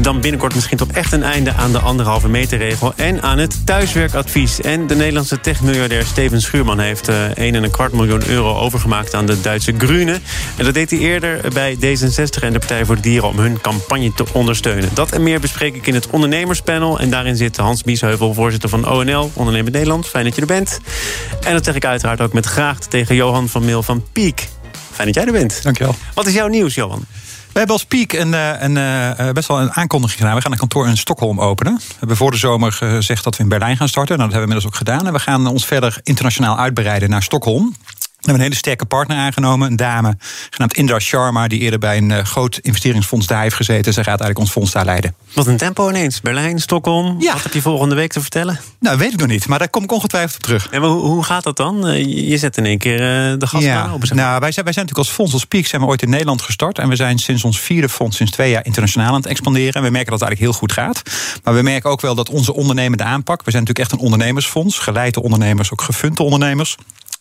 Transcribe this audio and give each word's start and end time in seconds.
dan 0.00 0.20
binnenkort 0.20 0.54
misschien 0.54 0.76
toch 0.76 0.90
echt 0.90 1.12
een 1.12 1.22
einde 1.22 1.52
aan 1.52 1.72
de 1.72 1.78
anderhalve 1.78 2.28
meter 2.28 2.58
regel 2.58 2.92
en 2.96 3.22
aan 3.22 3.38
het 3.38 3.66
thuiswerkadvies. 3.66 4.60
En 4.60 4.86
de 4.86 4.96
Nederlandse 4.96 5.40
techmiljardair 5.40 6.04
Steven 6.04 6.40
Schuurman 6.40 6.78
heeft 6.78 7.08
uh, 7.08 7.52
1,25 7.54 7.70
miljoen 7.92 8.28
euro 8.28 8.56
overgemaakt 8.56 9.14
aan 9.14 9.26
de 9.26 9.40
Duitse 9.40 9.74
Groenen. 9.78 10.22
En 10.56 10.64
dat 10.64 10.74
deed 10.74 10.90
hij 10.90 10.98
eerder 10.98 11.40
bij 11.52 11.74
D66 11.74 12.42
en 12.42 12.52
de 12.52 12.58
Partij 12.58 12.84
voor 12.84 12.94
de 12.94 13.00
Dieren 13.00 13.28
om 13.28 13.38
hun 13.38 13.60
campagne 13.60 14.12
te 14.14 14.24
ondersteunen. 14.32 14.90
Dat 14.94 15.12
en 15.12 15.22
meer 15.22 15.40
bespreek 15.40 15.74
ik 15.74 15.86
in 15.86 15.94
het 15.94 16.10
ondernemerspanel. 16.10 17.00
En 17.00 17.10
daarin 17.10 17.36
zit 17.36 17.56
Hans 17.56 17.82
Biesheuvel, 17.82 18.34
voorzitter 18.34 18.68
van 18.68 18.88
ONL, 18.88 19.30
Ondernemer 19.34 19.72
Nederland. 19.72 20.06
Fijn 20.06 20.24
dat 20.24 20.34
je 20.34 20.40
er 20.40 20.46
bent. 20.46 20.80
En 21.44 21.52
dat 21.52 21.64
zeg 21.64 21.74
ik 21.74 21.84
uiteraard 21.84 22.20
ook 22.20 22.32
met 22.32 22.46
graag 22.46 22.78
tegen 22.78 23.14
Johan 23.14 23.48
van 23.48 23.64
Meel 23.64 23.82
van 23.82 24.04
Piek. 24.12 24.48
Fijn 24.92 25.06
dat 25.06 25.14
jij 25.14 25.24
er 25.24 25.32
bent. 25.32 25.62
Dankjewel. 25.62 25.94
Wat 26.14 26.26
is 26.26 26.34
jouw 26.34 26.48
nieuws, 26.48 26.74
Johan? 26.74 27.04
Hebben 27.60 27.78
als 27.78 27.88
Piek 27.88 28.12
een, 28.12 28.32
een, 28.32 28.76
een, 28.76 29.32
best 29.32 29.48
wel 29.48 29.60
een 29.60 29.72
aankondiging 29.72 30.20
gedaan. 30.20 30.34
We 30.34 30.40
gaan 30.40 30.52
een 30.52 30.58
kantoor 30.58 30.88
in 30.88 30.96
Stockholm 30.96 31.40
openen. 31.40 31.76
We 31.76 31.94
hebben 31.98 32.16
voor 32.16 32.30
de 32.30 32.36
zomer 32.36 32.72
gezegd 32.72 33.24
dat 33.24 33.36
we 33.36 33.42
in 33.42 33.48
Berlijn 33.48 33.76
gaan 33.76 33.88
starten. 33.88 34.18
Nou, 34.18 34.30
dat 34.30 34.38
hebben 34.38 34.56
we 34.56 34.64
inmiddels 34.64 34.66
ook 34.66 34.88
gedaan. 34.88 35.06
En 35.06 35.12
we 35.12 35.18
gaan 35.18 35.46
ons 35.46 35.66
verder 35.66 36.00
internationaal 36.02 36.58
uitbreiden 36.58 37.10
naar 37.10 37.22
Stockholm. 37.22 37.74
We 38.20 38.26
hebben 38.26 38.34
een 38.34 38.50
hele 38.50 38.54
sterke 38.54 38.84
partner 38.84 39.16
aangenomen, 39.16 39.70
een 39.70 39.76
dame 39.76 40.16
genaamd 40.50 40.74
Indra 40.74 40.98
Sharma, 40.98 41.48
die 41.48 41.60
eerder 41.60 41.78
bij 41.78 41.96
een 41.96 42.26
groot 42.26 42.58
investeringsfonds 42.62 43.26
daar 43.26 43.42
heeft 43.42 43.54
gezeten. 43.54 43.92
Zij 43.92 44.02
gaat 44.02 44.20
eigenlijk 44.20 44.38
ons 44.38 44.50
fonds 44.50 44.72
daar 44.72 44.84
leiden. 44.84 45.14
Wat 45.34 45.46
een 45.46 45.56
tempo 45.56 45.88
ineens. 45.88 46.20
Berlijn, 46.20 46.58
Stockholm. 46.58 47.16
Ja. 47.20 47.32
Wat 47.32 47.42
heb 47.42 47.52
je 47.52 47.60
volgende 47.60 47.94
week 47.94 48.12
te 48.12 48.20
vertellen? 48.20 48.60
Nou, 48.80 48.98
weet 48.98 49.12
ik 49.12 49.18
nog 49.18 49.28
niet, 49.28 49.46
maar 49.46 49.58
daar 49.58 49.68
kom 49.68 49.82
ik 49.82 49.92
ongetwijfeld 49.92 50.36
op 50.36 50.42
terug. 50.42 50.68
En 50.70 50.82
hoe, 50.82 51.00
hoe 51.00 51.24
gaat 51.24 51.42
dat 51.42 51.56
dan? 51.56 52.06
Je 52.08 52.38
zet 52.38 52.56
in 52.56 52.66
één 52.66 52.78
keer 52.78 52.98
de 53.38 53.46
gasbaan 53.46 53.62
ja. 53.62 53.94
op. 53.94 54.04
Nou, 54.04 54.40
wij 54.40 54.52
zijn, 54.52 54.64
wij 54.64 54.72
zijn 54.72 54.86
natuurlijk 54.86 54.98
als 54.98 55.10
fonds, 55.10 55.32
als 55.32 55.44
Peak, 55.44 55.66
zijn 55.66 55.82
we 55.82 55.86
ooit 55.86 56.02
in 56.02 56.10
Nederland 56.10 56.42
gestart. 56.42 56.78
En 56.78 56.88
we 56.88 56.96
zijn 56.96 57.18
sinds 57.18 57.44
ons 57.44 57.60
vierde 57.60 57.88
fonds, 57.88 58.16
sinds 58.16 58.32
twee 58.32 58.50
jaar 58.50 58.64
internationaal 58.64 59.08
aan 59.08 59.14
het 59.14 59.26
expanderen. 59.26 59.74
En 59.74 59.82
we 59.82 59.90
merken 59.90 60.10
dat 60.10 60.20
het 60.20 60.28
eigenlijk 60.28 60.40
heel 60.40 60.60
goed 60.60 60.72
gaat. 60.72 61.02
Maar 61.44 61.54
we 61.54 61.62
merken 61.62 61.90
ook 61.90 62.00
wel 62.00 62.14
dat 62.14 62.28
onze 62.28 62.54
ondernemende 62.54 63.04
aanpak, 63.04 63.42
we 63.44 63.50
zijn 63.50 63.62
natuurlijk 63.62 63.90
echt 63.90 64.00
een 64.00 64.04
ondernemersfonds, 64.04 64.78
geleide 64.78 65.22
ondernemers, 65.22 65.72
ook 65.72 65.82
gefunte 65.82 66.22
ondernemers 66.22 66.76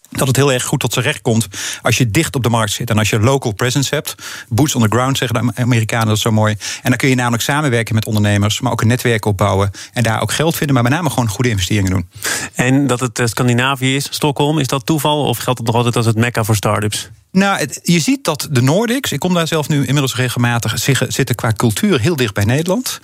dat 0.10 0.28
het 0.28 0.36
heel 0.36 0.54
erg 0.54 0.64
goed 0.64 0.80
tot 0.80 0.94
zijn 0.94 1.06
recht 1.06 1.22
komt 1.22 1.48
als 1.82 1.98
je 1.98 2.12
dicht 2.12 2.36
op 2.36 2.44
de 2.44 2.50
markt 2.50 2.72
zit. 2.72 2.90
En 2.90 2.98
als 2.98 3.10
je 3.10 3.20
local 3.20 3.52
presence 3.52 3.96
hebt. 3.96 4.16
Boots 4.50 4.76
on 4.76 4.82
the 4.82 4.88
ground 4.90 5.18
zeggen 5.18 5.46
de 5.56 5.62
Amerikanen 5.62 6.08
dat 6.08 6.20
zo 6.20 6.32
mooi. 6.32 6.56
En 6.82 6.90
dan 6.90 6.98
kun 6.98 7.10
je 7.10 7.16
namelijk 7.16 7.44
samenwerken 7.44 7.96
met 7.96 8.06
ondernemers, 8.06 8.62
maar 8.62 8.72
ook 8.72 8.82
een 8.82 8.88
netwerk 8.88 9.26
opbouwen. 9.26 9.72
En 9.94 10.04
daar 10.04 10.22
ook 10.22 10.32
geld 10.32 10.56
vinden, 10.56 10.74
maar 10.74 10.84
met 10.84 10.92
name 10.92 11.10
gewoon 11.10 11.30
goede 11.30 11.50
investeringen 11.50 11.92
doen. 11.92 12.10
En 12.54 12.88
dat 12.88 13.00
het 13.00 13.22
Scandinavië 13.24 13.96
is, 13.96 14.08
Stockholm, 14.10 14.60
is 14.60 14.68
dat 14.68 14.86
toeval? 14.86 15.26
Of 15.26 15.38
geldt 15.38 15.60
het 15.60 15.68
nog 15.68 15.76
altijd 15.76 15.96
als 15.96 16.06
het 16.06 16.16
mekka 16.16 16.44
voor 16.44 16.56
start-ups? 16.56 17.10
Nou, 17.32 17.68
je 17.84 18.00
ziet 18.00 18.24
dat 18.24 18.48
de 18.52 18.62
Nordics, 18.62 19.12
ik 19.12 19.20
kom 19.20 19.34
daar 19.34 19.48
zelf 19.48 19.68
nu 19.68 19.78
inmiddels 19.78 20.16
regelmatig, 20.16 20.80
zitten 21.08 21.36
qua 21.36 21.52
cultuur 21.52 22.00
heel 22.00 22.16
dicht 22.16 22.34
bij 22.34 22.44
Nederland. 22.44 23.00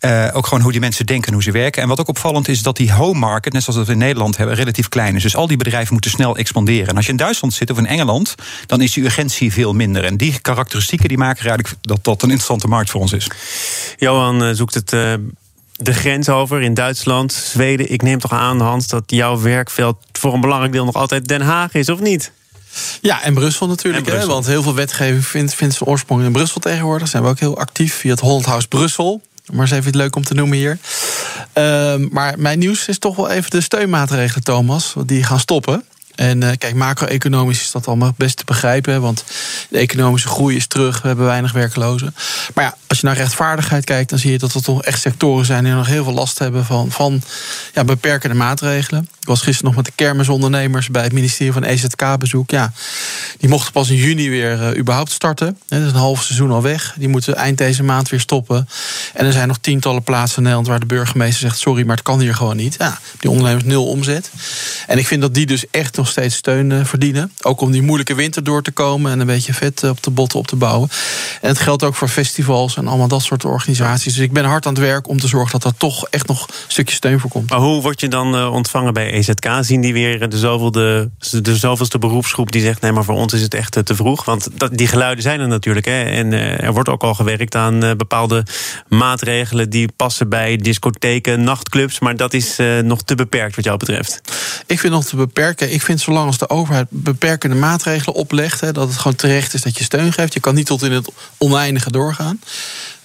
Uh, 0.00 0.28
ook 0.32 0.46
gewoon 0.46 0.62
hoe 0.62 0.72
die 0.72 0.80
mensen 0.80 1.06
denken 1.06 1.26
en 1.26 1.34
hoe 1.34 1.42
ze 1.42 1.50
werken. 1.50 1.82
En 1.82 1.88
wat 1.88 2.00
ook 2.00 2.08
opvallend 2.08 2.48
is, 2.48 2.62
dat 2.62 2.76
die 2.76 2.92
home 2.92 3.18
market, 3.18 3.52
net 3.52 3.62
zoals 3.62 3.86
we 3.86 3.92
in 3.92 3.98
Nederland 3.98 4.36
hebben, 4.36 4.56
relatief 4.56 4.88
klein 4.88 5.16
is. 5.16 5.22
Dus 5.22 5.36
al 5.36 5.46
die 5.46 5.56
bedrijven 5.56 5.92
moeten 5.92 6.10
snel 6.10 6.36
expanderen. 6.36 6.88
En 6.88 6.96
als 6.96 7.04
je 7.04 7.10
in 7.10 7.16
Duitsland 7.16 7.54
zit 7.54 7.70
of 7.70 7.78
in 7.78 7.86
Engeland, 7.86 8.34
dan 8.66 8.80
is 8.80 8.92
die 8.92 9.04
urgentie 9.04 9.52
veel 9.52 9.72
minder. 9.72 10.04
En 10.04 10.16
die 10.16 10.38
karakteristieken 10.38 11.08
die 11.08 11.18
maken 11.18 11.46
eigenlijk 11.46 11.74
dat 11.80 12.04
dat 12.04 12.22
een 12.22 12.28
interessante 12.28 12.68
markt 12.68 12.90
voor 12.90 13.00
ons 13.00 13.12
is. 13.12 13.30
Johan 13.96 14.42
uh, 14.42 14.54
zoekt 14.54 14.74
het. 14.74 14.92
Uh 14.92 15.14
de 15.80 15.94
grens 15.94 16.28
over 16.28 16.62
in 16.62 16.74
Duitsland, 16.74 17.32
Zweden. 17.32 17.92
Ik 17.92 18.02
neem 18.02 18.18
toch 18.18 18.32
aan, 18.32 18.60
Hans, 18.60 18.88
dat 18.88 19.02
jouw 19.06 19.40
werkveld 19.40 19.96
voor 20.12 20.34
een 20.34 20.40
belangrijk 20.40 20.72
deel 20.72 20.84
nog 20.84 20.94
altijd 20.94 21.28
Den 21.28 21.40
Haag 21.40 21.74
is, 21.74 21.88
of 21.88 22.00
niet? 22.00 22.32
Ja, 23.00 23.22
en 23.22 23.34
Brussel 23.34 23.66
natuurlijk. 23.66 24.06
En 24.06 24.10
Brussel. 24.10 24.28
Hè, 24.28 24.34
want 24.34 24.46
heel 24.46 24.62
veel 24.62 24.74
wetgeving 24.74 25.26
vindt, 25.26 25.54
vindt 25.54 25.74
zijn 25.74 25.88
oorsprong 25.88 26.24
in 26.24 26.32
Brussel 26.32 26.60
tegenwoordig. 26.60 27.08
Zijn 27.08 27.22
we 27.22 27.28
ook 27.28 27.38
heel 27.38 27.58
actief 27.58 27.94
via 27.94 28.10
het 28.10 28.20
Holland 28.20 28.44
House 28.44 28.68
Brussel. 28.68 29.22
Maar 29.52 29.60
eens 29.60 29.70
even 29.70 29.84
het 29.84 29.94
leuk 29.94 30.16
om 30.16 30.24
te 30.24 30.34
noemen 30.34 30.56
hier. 30.56 30.78
Uh, 31.54 31.94
maar 32.10 32.38
mijn 32.38 32.58
nieuws 32.58 32.88
is 32.88 32.98
toch 32.98 33.16
wel 33.16 33.30
even 33.30 33.50
de 33.50 33.60
steunmaatregelen, 33.60 34.44
Thomas. 34.44 34.94
Die 35.06 35.24
gaan 35.24 35.40
stoppen. 35.40 35.84
En 36.18 36.42
uh, 36.42 36.50
kijk, 36.58 36.74
macro-economisch 36.74 37.60
is 37.60 37.70
dat 37.70 37.86
allemaal 37.86 38.14
best 38.16 38.36
te 38.36 38.44
begrijpen. 38.44 39.00
Want 39.00 39.24
de 39.68 39.78
economische 39.78 40.28
groei 40.28 40.56
is 40.56 40.66
terug. 40.66 41.00
We 41.00 41.06
hebben 41.06 41.26
weinig 41.26 41.52
werklozen. 41.52 42.14
Maar 42.54 42.64
ja, 42.64 42.76
als 42.86 43.00
je 43.00 43.06
naar 43.06 43.16
rechtvaardigheid 43.16 43.84
kijkt, 43.84 44.10
dan 44.10 44.18
zie 44.18 44.30
je 44.30 44.38
dat 44.38 44.54
er 44.54 44.62
toch 44.62 44.82
echt 44.82 45.00
sectoren 45.00 45.46
zijn 45.46 45.64
die 45.64 45.72
nog 45.72 45.86
heel 45.86 46.04
veel 46.04 46.12
last 46.12 46.38
hebben 46.38 46.64
van, 46.64 46.90
van 46.90 47.22
ja, 47.74 47.84
beperkende 47.84 48.36
maatregelen. 48.36 49.08
Ik 49.20 49.26
was 49.26 49.42
gisteren 49.42 49.66
nog 49.66 49.76
met 49.76 49.84
de 49.84 49.92
kermisondernemers 49.94 50.88
bij 50.88 51.02
het 51.02 51.12
ministerie 51.12 51.52
van 51.52 51.62
EZK-bezoek. 51.62 52.50
Ja, 52.50 52.72
die 53.38 53.48
mochten 53.48 53.72
pas 53.72 53.88
in 53.88 53.96
juni 53.96 54.30
weer 54.30 54.60
uh, 54.60 54.78
überhaupt 54.78 55.12
starten. 55.12 55.58
Dat 55.68 55.80
is 55.80 55.90
een 55.90 55.94
half 55.94 56.22
seizoen 56.22 56.50
al 56.50 56.62
weg. 56.62 56.94
Die 56.98 57.08
moeten 57.08 57.36
eind 57.36 57.58
deze 57.58 57.82
maand 57.82 58.08
weer 58.08 58.20
stoppen. 58.20 58.68
En 59.14 59.26
er 59.26 59.32
zijn 59.32 59.48
nog 59.48 59.58
tientallen 59.58 60.02
plaatsen 60.02 60.36
in 60.36 60.42
Nederland 60.42 60.68
waar 60.68 60.80
de 60.80 60.86
burgemeester 60.86 61.40
zegt: 61.40 61.58
sorry, 61.58 61.86
maar 61.86 61.96
het 61.96 62.04
kan 62.04 62.20
hier 62.20 62.34
gewoon 62.34 62.56
niet. 62.56 62.74
Ja, 62.78 62.98
die 63.18 63.30
ondernemers 63.30 63.64
nul 63.64 63.86
omzet. 63.86 64.30
En 64.86 64.98
ik 64.98 65.06
vind 65.06 65.20
dat 65.20 65.34
die 65.34 65.46
dus 65.46 65.64
echt 65.70 65.96
nog 65.96 66.07
steeds 66.08 66.36
steun 66.36 66.70
uh, 66.70 66.84
verdienen. 66.84 67.32
Ook 67.42 67.60
om 67.60 67.70
die 67.70 67.82
moeilijke 67.82 68.14
winter 68.14 68.44
door 68.44 68.62
te 68.62 68.70
komen 68.70 69.12
en 69.12 69.20
een 69.20 69.26
beetje 69.26 69.54
vet 69.54 69.84
op 69.84 70.02
de 70.02 70.10
botten 70.10 70.38
op 70.38 70.46
te 70.46 70.56
bouwen. 70.56 70.88
En 71.40 71.48
het 71.48 71.58
geldt 71.58 71.82
ook 71.82 71.94
voor 71.94 72.08
festivals 72.08 72.76
en 72.76 72.86
allemaal 72.86 73.08
dat 73.08 73.22
soort 73.22 73.44
organisaties. 73.44 74.14
Dus 74.14 74.22
ik 74.24 74.32
ben 74.32 74.44
hard 74.44 74.66
aan 74.66 74.74
het 74.74 74.82
werk 74.82 75.08
om 75.08 75.20
te 75.20 75.28
zorgen 75.28 75.60
dat 75.60 75.72
er 75.72 75.78
toch 75.78 76.06
echt 76.10 76.26
nog 76.26 76.46
een 76.46 76.54
stukje 76.68 76.94
steun 76.94 77.20
voor 77.20 77.30
komt. 77.30 77.50
Maar 77.50 77.58
hoe 77.58 77.82
word 77.82 78.00
je 78.00 78.08
dan 78.08 78.36
uh, 78.36 78.52
ontvangen 78.52 78.94
bij 78.94 79.10
EZK? 79.10 79.48
Zien 79.60 79.80
die 79.80 79.92
weer 79.92 80.28
de, 80.28 80.38
zoveelde, 80.38 81.10
de 81.42 81.56
zoveelste 81.56 81.98
beroepsgroep 81.98 82.52
die 82.52 82.62
zegt: 82.62 82.80
nee, 82.80 82.92
maar 82.92 83.04
voor 83.04 83.14
ons 83.14 83.32
is 83.32 83.42
het 83.42 83.54
echt 83.54 83.86
te 83.86 83.94
vroeg? 83.94 84.24
Want 84.24 84.48
dat, 84.54 84.76
die 84.76 84.86
geluiden 84.86 85.22
zijn 85.22 85.40
er 85.40 85.48
natuurlijk. 85.48 85.86
Hè? 85.86 86.02
En 86.02 86.32
er 86.32 86.72
wordt 86.72 86.88
ook 86.88 87.02
al 87.02 87.14
gewerkt 87.14 87.54
aan 87.54 87.78
bepaalde 87.96 88.44
maatregelen 88.88 89.70
die 89.70 89.88
passen 89.96 90.28
bij 90.28 90.56
discotheken, 90.56 91.42
nachtclubs. 91.42 91.98
Maar 91.98 92.16
dat 92.16 92.34
is 92.34 92.56
nog 92.82 93.02
te 93.02 93.14
beperkt 93.14 93.56
wat 93.56 93.64
jou 93.64 93.76
betreft. 93.76 94.20
Ik 94.66 94.80
vind 94.80 94.92
nog 94.92 95.04
te 95.04 95.16
beperken. 95.16 95.72
Ik 95.72 95.82
vind 95.82 95.97
zolang 96.00 96.26
als 96.26 96.38
de 96.38 96.48
overheid 96.48 96.86
beperkende 96.90 97.56
maatregelen 97.56 98.14
oplegt, 98.14 98.60
hè, 98.60 98.72
dat 98.72 98.88
het 98.88 98.96
gewoon 98.96 99.16
terecht 99.16 99.54
is 99.54 99.62
dat 99.62 99.78
je 99.78 99.84
steun 99.84 100.12
geeft. 100.12 100.34
Je 100.34 100.40
kan 100.40 100.54
niet 100.54 100.66
tot 100.66 100.82
in 100.82 100.92
het 100.92 101.08
oneindige 101.38 101.90
doorgaan. 101.90 102.40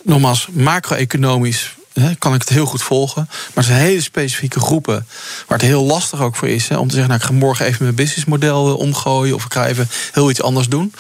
Nogmaals, 0.04 0.48
macro-economisch 0.52 1.76
kan 2.20 2.34
ik 2.34 2.40
het 2.40 2.50
heel 2.50 2.66
goed 2.66 2.84
volgen. 2.84 3.26
Maar 3.30 3.64
er 3.64 3.64
zijn 3.64 3.80
hele 3.80 4.02
specifieke 4.02 4.60
groepen 4.60 5.08
waar 5.48 5.58
het 5.58 5.68
heel 5.68 5.84
lastig 5.84 6.22
ook 6.22 6.36
voor 6.36 6.48
is. 6.48 6.70
Om 6.70 6.88
te 6.88 6.96
zeggen, 6.96 7.08
nou, 7.08 7.22
ik 7.22 7.28
ga 7.28 7.34
morgen 7.34 7.66
even 7.66 7.84
mijn 7.84 7.96
businessmodel 7.96 8.68
eh, 8.68 8.80
omgooien. 8.80 9.36
Of 9.36 9.46
ik 9.46 9.54
ga 9.54 9.68
even 9.68 9.90
heel 10.12 10.30
iets 10.30 10.42
anders 10.42 10.68
doen. 10.68 10.94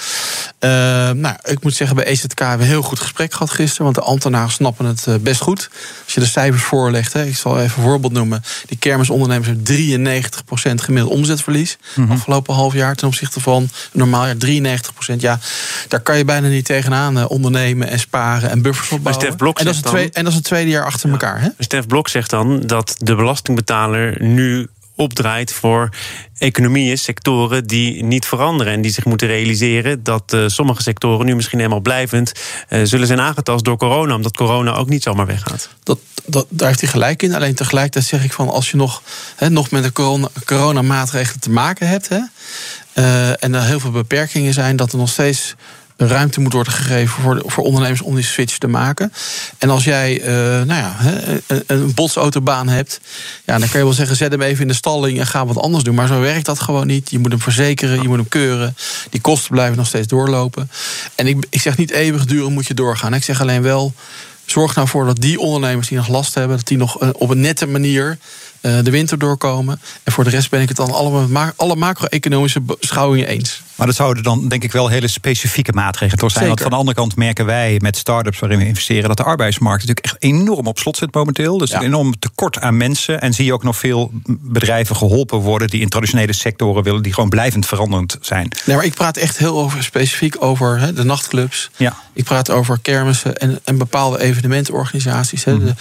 Uh, 0.63 0.69
nou, 1.11 1.35
ik 1.43 1.63
moet 1.63 1.73
zeggen, 1.73 1.95
bij 1.95 2.05
EZK 2.05 2.39
hebben 2.39 2.57
we 2.57 2.63
een 2.63 2.69
heel 2.69 2.81
goed 2.81 2.99
gesprek 2.99 3.33
gehad 3.33 3.49
gisteren. 3.49 3.83
Want 3.83 3.95
de 3.95 4.01
ambtenaren 4.01 4.51
snappen 4.51 4.85
het 4.85 5.05
uh, 5.09 5.15
best 5.15 5.41
goed. 5.41 5.69
Als 6.03 6.13
je 6.13 6.19
de 6.19 6.25
cijfers 6.25 6.63
voorlegt, 6.63 7.13
hè, 7.13 7.25
ik 7.25 7.35
zal 7.35 7.59
even 7.59 7.77
een 7.77 7.83
voorbeeld 7.83 8.13
noemen. 8.13 8.43
Die 8.65 8.77
kermisondernemers 8.77 9.47
hebben 9.47 10.81
93% 10.81 10.83
gemiddeld 10.83 11.13
omzetverlies. 11.13 11.77
Mm 11.95 12.03
-hmm. 12.03 12.13
Afgelopen 12.13 12.53
half 12.53 12.73
jaar 12.73 12.95
ten 12.95 13.07
opzichte 13.07 13.39
van 13.39 13.61
een 13.61 13.69
normaal 13.91 14.25
jaar 14.25 14.35
93%. 15.11 15.15
Ja, 15.17 15.39
daar 15.87 15.99
kan 15.99 16.17
je 16.17 16.25
bijna 16.25 16.47
niet 16.47 16.65
tegenaan 16.65 17.17
uh, 17.17 17.25
ondernemen 17.27 17.87
en 17.87 17.99
sparen 17.99 18.49
en 18.49 18.61
buffers 18.61 18.89
opbouwen. 18.89 19.27
Maar 19.27 19.35
Blok 19.35 19.59
en, 19.59 19.65
dat 19.65 19.73
is 19.73 19.79
het 19.79 19.89
tweede, 19.89 20.11
en 20.13 20.23
dat 20.23 20.31
is 20.31 20.37
het 20.37 20.47
tweede 20.47 20.69
jaar 20.69 20.85
achter 20.85 21.07
ja. 21.07 21.11
elkaar. 21.13 21.41
Hè? 21.41 21.49
Stef 21.57 21.87
Blok 21.87 22.07
zegt 22.07 22.29
dan 22.29 22.61
dat 22.61 22.95
de 22.97 23.15
belastingbetaler 23.15 24.21
nu 24.21 24.67
opdraait 24.95 25.53
voor 25.53 25.89
economieën, 26.37 26.97
sectoren 26.97 27.67
die 27.67 28.03
niet 28.03 28.25
veranderen. 28.25 28.73
En 28.73 28.81
die 28.81 28.91
zich 28.91 29.05
moeten 29.05 29.27
realiseren 29.27 30.03
dat 30.03 30.33
uh, 30.33 30.47
sommige 30.47 30.81
sectoren 30.81 31.25
nu 31.25 31.35
misschien 31.35 31.57
helemaal 31.57 31.79
blijvend 31.79 32.31
uh, 32.69 32.81
zullen 32.83 33.07
zijn 33.07 33.21
aangetast 33.21 33.63
door 33.63 33.77
corona, 33.77 34.15
omdat 34.15 34.37
corona 34.37 34.75
ook 34.75 34.89
niet 34.89 35.03
zomaar 35.03 35.25
weggaat. 35.25 35.69
Dat, 35.83 35.99
dat, 36.25 36.45
daar 36.49 36.67
heeft 36.67 36.81
hij 36.81 36.89
gelijk 36.89 37.23
in. 37.23 37.35
Alleen 37.35 37.55
tegelijkertijd 37.55 38.05
zeg 38.05 38.23
ik 38.23 38.33
van 38.33 38.49
als 38.49 38.71
je 38.71 38.77
nog, 38.77 39.01
nog 39.49 39.71
met 39.71 39.83
de 39.83 39.91
corona, 39.91 40.29
coronamaatregelen 40.45 41.39
te 41.39 41.49
maken 41.49 41.87
hebt. 41.87 42.09
Uh, 42.93 43.43
en 43.43 43.53
er 43.53 43.63
heel 43.63 43.79
veel 43.79 43.91
beperkingen 43.91 44.53
zijn, 44.53 44.75
dat 44.75 44.91
er 44.91 44.97
nog 44.97 45.09
steeds 45.09 45.55
ruimte 46.07 46.39
moet 46.39 46.53
worden 46.53 46.73
gegeven 46.73 47.21
voor, 47.21 47.43
voor 47.45 47.63
ondernemers 47.63 48.01
om 48.01 48.15
die 48.15 48.23
switch 48.23 48.57
te 48.57 48.67
maken. 48.67 49.13
En 49.57 49.69
als 49.69 49.83
jij 49.83 50.21
uh, 50.21 50.27
nou 50.61 50.73
ja, 50.73 50.95
een, 51.47 51.63
een 51.67 51.93
botsautobaan 51.93 52.67
hebt, 52.67 52.99
ja, 53.45 53.57
dan 53.57 53.69
kan 53.69 53.79
je 53.79 53.85
wel 53.85 53.93
zeggen: 53.93 54.15
zet 54.15 54.31
hem 54.31 54.41
even 54.41 54.61
in 54.61 54.67
de 54.67 54.73
stalling 54.73 55.19
en 55.19 55.27
ga 55.27 55.45
wat 55.45 55.57
anders 55.57 55.83
doen. 55.83 55.95
Maar 55.95 56.07
zo 56.07 56.19
werkt 56.19 56.45
dat 56.45 56.59
gewoon 56.59 56.87
niet. 56.87 57.11
Je 57.11 57.19
moet 57.19 57.31
hem 57.31 57.41
verzekeren, 57.41 58.01
je 58.01 58.07
moet 58.07 58.17
hem 58.17 58.27
keuren. 58.27 58.75
Die 59.09 59.21
kosten 59.21 59.51
blijven 59.51 59.77
nog 59.77 59.87
steeds 59.87 60.07
doorlopen. 60.07 60.69
En 61.15 61.27
ik, 61.27 61.45
ik 61.49 61.61
zeg 61.61 61.77
niet 61.77 61.91
eeuwig 61.91 62.25
duren 62.25 62.53
moet 62.53 62.67
je 62.67 62.73
doorgaan. 62.73 63.13
Ik 63.13 63.23
zeg 63.23 63.41
alleen 63.41 63.61
wel. 63.61 63.93
Zorg 64.45 64.75
nou 64.75 64.87
voor 64.87 65.05
dat 65.05 65.21
die 65.21 65.39
ondernemers 65.39 65.87
die 65.87 65.97
nog 65.97 66.07
last 66.07 66.33
hebben, 66.33 66.57
dat 66.57 66.67
die 66.67 66.77
nog 66.77 67.13
op 67.13 67.29
een 67.29 67.39
nette 67.39 67.67
manier 67.67 68.17
de 68.61 68.91
winter 68.91 69.19
doorkomen. 69.19 69.81
En 70.03 70.11
voor 70.11 70.23
de 70.23 70.29
rest 70.29 70.49
ben 70.49 70.61
ik 70.61 70.67
het 70.67 70.77
dan 70.77 70.91
allemaal 70.91 71.27
met 71.27 71.53
alle 71.55 71.75
macro-economische 71.75 72.61
beschouwingen 72.61 73.27
eens. 73.27 73.61
Maar 73.75 73.87
dat 73.87 73.95
zouden 73.95 74.23
dan 74.23 74.47
denk 74.47 74.63
ik 74.63 74.71
wel 74.71 74.87
hele 74.87 75.07
specifieke 75.07 75.71
maatregelen 75.71 76.19
toch 76.19 76.31
zijn. 76.31 76.47
Want 76.47 76.61
van 76.61 76.69
de 76.69 76.75
andere 76.75 76.97
kant 76.97 77.15
merken 77.15 77.45
wij 77.45 77.77
met 77.81 77.97
start-ups 77.97 78.39
waarin 78.39 78.59
we 78.59 78.65
investeren 78.65 79.07
dat 79.07 79.17
de 79.17 79.23
arbeidsmarkt 79.23 79.87
natuurlijk 79.87 80.05
echt 80.05 80.23
enorm 80.23 80.67
op 80.67 80.79
slot 80.79 80.97
zit 80.97 81.13
momenteel. 81.13 81.57
Dus 81.57 81.71
een 81.71 81.81
enorm 81.81 82.19
tekort 82.19 82.59
aan 82.59 82.77
mensen. 82.77 83.21
En 83.21 83.33
zie 83.33 83.45
je 83.45 83.53
ook 83.53 83.63
nog 83.63 83.77
veel 83.77 84.11
bedrijven 84.25 84.95
geholpen 84.95 85.39
worden 85.39 85.67
die 85.67 85.81
in 85.81 85.89
traditionele 85.89 86.33
sectoren 86.33 86.83
willen, 86.83 87.03
die 87.03 87.13
gewoon 87.13 87.29
blijvend 87.29 87.65
veranderend 87.65 88.17
zijn. 88.21 88.51
Nee, 88.65 88.75
maar 88.75 88.85
ik 88.85 88.93
praat 88.93 89.17
echt 89.17 89.37
heel 89.37 89.59
over, 89.59 89.83
specifiek 89.83 90.35
over 90.43 90.95
de 90.95 91.03
nachtclubs. 91.03 91.69
Ja. 91.75 91.97
Ik 92.13 92.23
praat 92.23 92.49
over 92.49 92.79
kermissen 92.81 93.37
en, 93.37 93.59
en 93.63 93.77
bepaalde 93.77 94.21
evenementenorganisaties. 94.21 95.45
Mhm. 95.45 95.65
De, 95.65 95.73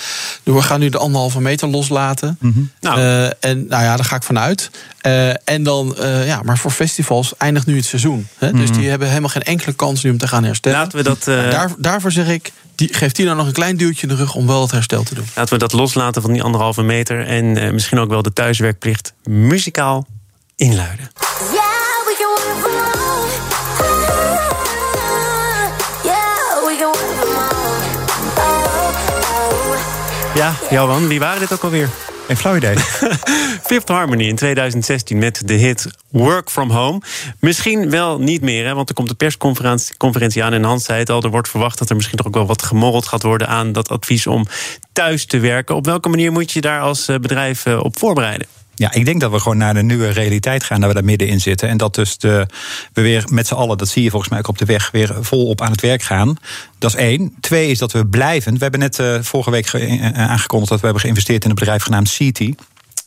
we 0.42 0.62
gaan 0.62 0.80
nu 0.80 0.88
de 0.88 0.98
anderhalve 0.98 1.40
meter 1.40 1.68
loslaten. 1.68 2.38
Nou. 2.80 3.00
Uh, 3.00 3.24
en 3.24 3.66
nou 3.68 3.82
ja, 3.82 3.96
daar 3.96 4.04
ga 4.04 4.16
ik 4.16 4.22
vanuit. 4.22 4.70
Uh, 5.06 5.28
en 5.44 5.62
dan, 5.62 5.96
uh, 6.00 6.26
ja, 6.26 6.40
maar 6.44 6.58
voor 6.58 6.70
festivals 6.70 7.36
eindigt 7.36 7.66
nu 7.66 7.81
seizoen. 7.84 8.29
Hè? 8.38 8.52
Dus 8.52 8.70
mhm. 8.70 8.79
die 8.79 8.88
hebben 8.88 9.08
helemaal 9.08 9.29
geen 9.29 9.43
enkele 9.43 9.73
kans 9.73 10.02
nu 10.02 10.11
om 10.11 10.19
te 10.19 10.29
gaan 10.29 10.44
herstellen. 10.44 10.79
Laten 10.79 10.99
we 10.99 11.05
dat. 11.05 11.25
Daar, 11.25 11.70
daarvoor 11.79 12.12
zeg 12.12 12.29
ik, 12.29 12.52
die, 12.75 12.94
geeft 12.94 13.17
die 13.17 13.25
nou 13.25 13.37
nog 13.37 13.46
een 13.46 13.52
klein 13.52 13.76
duwtje 13.76 14.02
in 14.02 14.08
de 14.08 14.14
rug 14.14 14.34
om 14.34 14.46
wel 14.46 14.62
het 14.62 14.70
herstel 14.70 15.02
te 15.02 15.14
doen. 15.14 15.26
Laten 15.34 15.52
we 15.52 15.61
dat 15.61 15.73
loslaten 15.73 16.23
van 16.23 16.32
die 16.32 16.43
anderhalve 16.43 16.82
meter. 16.82 17.26
En 17.26 17.75
misschien 17.75 17.99
ook 17.99 18.08
wel 18.08 18.23
de 18.23 18.32
thuiswerkplicht 18.32 19.14
muzikaal 19.25 20.06
inluiden. 20.56 21.11
Ja, 30.34 30.55
Johan, 30.70 31.08
wie 31.08 31.19
waren 31.19 31.40
dit 31.40 31.52
ook 31.52 31.62
alweer? 31.62 31.88
Een 32.28 32.36
flauw 32.36 32.56
idee. 32.56 32.76
Fifth 33.70 33.88
Harmony 33.88 34.28
in 34.28 34.36
2016 34.36 35.19
met 35.19 35.42
de 35.44 35.54
hit 35.54 35.86
Work 36.10 36.50
From 36.50 36.70
Home. 36.70 37.00
Misschien 37.38 37.90
wel 37.90 38.19
niet 38.19 38.42
meer, 38.42 38.66
hè, 38.66 38.74
want 38.74 38.88
er 38.88 38.94
komt 38.94 39.08
de 39.08 39.14
persconferentie 39.14 40.44
aan. 40.44 40.52
En 40.52 40.64
Hans 40.64 40.84
zei 40.84 40.98
het 40.98 41.10
al, 41.10 41.22
er 41.22 41.30
wordt 41.30 41.48
verwacht 41.48 41.78
dat 41.78 41.90
er 41.90 41.96
misschien 41.96 42.16
toch 42.16 42.26
ook 42.26 42.34
wel 42.34 42.46
wat 42.46 42.62
gemorreld 42.62 43.06
gaat 43.06 43.22
worden... 43.22 43.48
aan 43.48 43.72
dat 43.72 43.88
advies 43.88 44.26
om 44.26 44.46
thuis 44.92 45.26
te 45.26 45.38
werken. 45.38 45.74
Op 45.74 45.84
welke 45.84 46.08
manier 46.08 46.32
moet 46.32 46.52
je 46.52 46.60
daar 46.60 46.80
als 46.80 47.08
eh, 47.08 47.16
bedrijf 47.16 47.66
eh, 47.66 47.84
op 47.84 47.98
voorbereiden? 47.98 48.46
Ja, 48.74 48.92
ik 48.92 49.04
denk 49.04 49.20
dat 49.20 49.30
we 49.30 49.40
gewoon 49.40 49.56
naar 49.56 49.74
de 49.74 49.82
nieuwe 49.82 50.08
realiteit 50.08 50.64
gaan, 50.64 50.80
dat 50.80 50.88
we 50.88 50.94
daar 50.94 51.04
middenin 51.04 51.40
zitten. 51.40 51.69
En 51.69 51.76
dat 51.76 51.94
dus 51.94 52.19
de, 52.19 52.46
we 52.92 53.02
weer 53.02 53.24
met 53.30 53.46
z'n 53.46 53.54
allen, 53.54 53.78
dat 53.78 53.88
zie 53.88 54.02
je 54.02 54.10
volgens 54.10 54.30
mij 54.30 54.38
ook 54.38 54.48
op 54.48 54.58
de 54.58 54.64
weg, 54.64 54.90
weer 54.90 55.16
volop 55.20 55.60
aan 55.60 55.70
het 55.70 55.80
werk 55.80 56.02
gaan. 56.02 56.36
Dat 56.78 56.90
is 56.90 56.96
één. 56.96 57.34
Twee 57.40 57.70
is 57.70 57.78
dat 57.78 57.92
we 57.92 58.06
blijven. 58.06 58.52
We 58.52 58.62
hebben 58.62 58.80
net 58.80 58.98
uh, 58.98 59.19
vorige 59.20 59.50
week 59.50 59.66
eh, 59.66 60.12
aangekondigd 60.12 60.70
dat 60.70 60.78
we 60.78 60.84
hebben 60.84 61.02
geïnvesteerd 61.02 61.44
in 61.44 61.50
een 61.50 61.56
bedrijf 61.56 61.82
genaamd 61.82 62.08
City. 62.08 62.54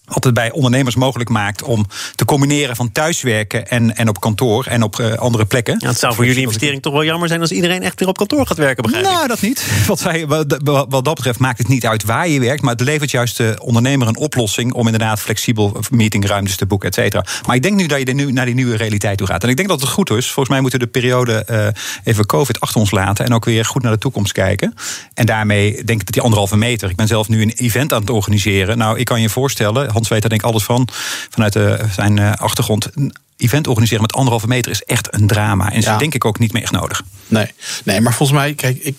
Wat 0.05 0.23
het 0.23 0.33
bij 0.33 0.51
ondernemers 0.51 0.95
mogelijk 0.95 1.29
maakt 1.29 1.63
om 1.63 1.85
te 2.15 2.25
combineren 2.25 2.75
van 2.75 2.91
thuiswerken 2.91 3.67
en, 3.67 3.95
en 3.95 4.09
op 4.09 4.19
kantoor 4.19 4.65
en 4.65 4.83
op 4.83 4.99
uh, 4.99 5.13
andere 5.13 5.45
plekken. 5.45 5.75
Ja, 5.79 5.87
het 5.87 5.99
zou 5.99 6.15
voor 6.15 6.25
jullie 6.25 6.41
investering 6.41 6.81
toch 6.81 6.93
wel 6.93 7.03
jammer 7.03 7.27
zijn 7.27 7.41
als 7.41 7.51
iedereen 7.51 7.81
echt 7.81 7.99
weer 7.99 8.09
op 8.09 8.17
kantoor 8.17 8.47
gaat 8.47 8.57
werken, 8.57 8.83
begrijp 8.83 9.05
Nou, 9.05 9.27
dat 9.27 9.41
niet. 9.41 9.65
Wat, 9.87 10.01
wij, 10.01 10.27
wat, 10.27 10.59
wat, 10.63 11.05
dat 11.05 11.15
betreft 11.15 11.39
maakt 11.39 11.57
het 11.57 11.67
niet 11.67 11.85
uit 11.85 12.03
waar 12.03 12.27
je 12.27 12.39
werkt, 12.39 12.61
maar 12.61 12.71
het 12.71 12.81
levert 12.81 13.11
juist 13.11 13.37
de 13.37 13.55
ondernemer 13.61 14.07
een 14.07 14.17
oplossing 14.17 14.73
om 14.73 14.85
inderdaad 14.85 15.19
flexibel 15.19 15.77
meetingruimtes 15.89 16.55
te 16.55 16.65
boeken, 16.65 16.87
et 16.89 16.95
cetera. 16.95 17.25
Maar 17.45 17.55
ik 17.55 17.61
denk 17.61 17.75
nu 17.75 17.87
dat 17.87 17.99
je 17.99 18.13
nu 18.13 18.31
naar 18.31 18.45
die 18.45 18.55
nieuwe 18.55 18.75
realiteit 18.75 19.17
toe 19.17 19.27
gaat. 19.27 19.43
En 19.43 19.49
ik 19.49 19.57
denk 19.57 19.69
dat 19.69 19.81
het 19.81 19.89
goed 19.89 20.09
is. 20.09 20.25
Volgens 20.25 20.49
mij 20.49 20.61
moeten 20.61 20.79
we 20.79 20.85
de 20.85 20.91
periode 20.91 21.45
uh, 21.49 21.67
even 22.03 22.25
COVID 22.25 22.59
achter 22.59 22.79
ons 22.79 22.91
laten 22.91 23.25
en 23.25 23.33
ook 23.33 23.45
weer 23.45 23.65
goed 23.65 23.81
naar 23.81 23.91
de 23.91 23.97
toekomst 23.97 24.31
kijken. 24.31 24.73
En 25.13 25.25
daarmee 25.25 25.71
denk 25.71 25.99
ik 25.99 26.05
dat 26.05 26.13
die 26.13 26.21
anderhalve 26.21 26.57
meter. 26.57 26.89
Ik 26.89 26.95
ben 26.95 27.07
zelf 27.07 27.29
nu 27.29 27.41
een 27.41 27.53
event 27.55 27.93
aan 27.93 28.01
het 28.01 28.09
organiseren. 28.09 28.77
Nou, 28.77 28.99
ik 28.99 29.05
kan 29.05 29.21
je 29.21 29.29
voorstellen 29.29 29.91
Hans 29.95 30.09
weet 30.09 30.21
daar 30.21 30.29
denk 30.29 30.41
ik 30.41 30.47
alles 30.47 30.63
van. 30.63 30.87
Vanuit 31.29 31.53
de, 31.53 31.79
zijn 31.91 32.19
eh, 32.19 32.31
achtergrond. 32.33 32.89
Een 32.95 33.15
event 33.37 33.67
organiseren 33.67 34.01
met 34.01 34.13
anderhalve 34.13 34.47
meter 34.47 34.71
is 34.71 34.83
echt 34.83 35.13
een 35.13 35.27
drama. 35.27 35.71
En 35.71 35.77
is 35.77 35.85
denk 35.97 36.13
ik 36.13 36.25
ook 36.25 36.39
niet 36.39 36.53
meer 36.53 36.61
echt 36.61 36.71
nodig. 36.71 37.01
Nee, 37.27 37.51
nee 37.83 38.01
maar 38.01 38.13
volgens 38.13 38.37
mij, 38.37 38.53
kijk, 38.53 38.77
ik 38.77 38.95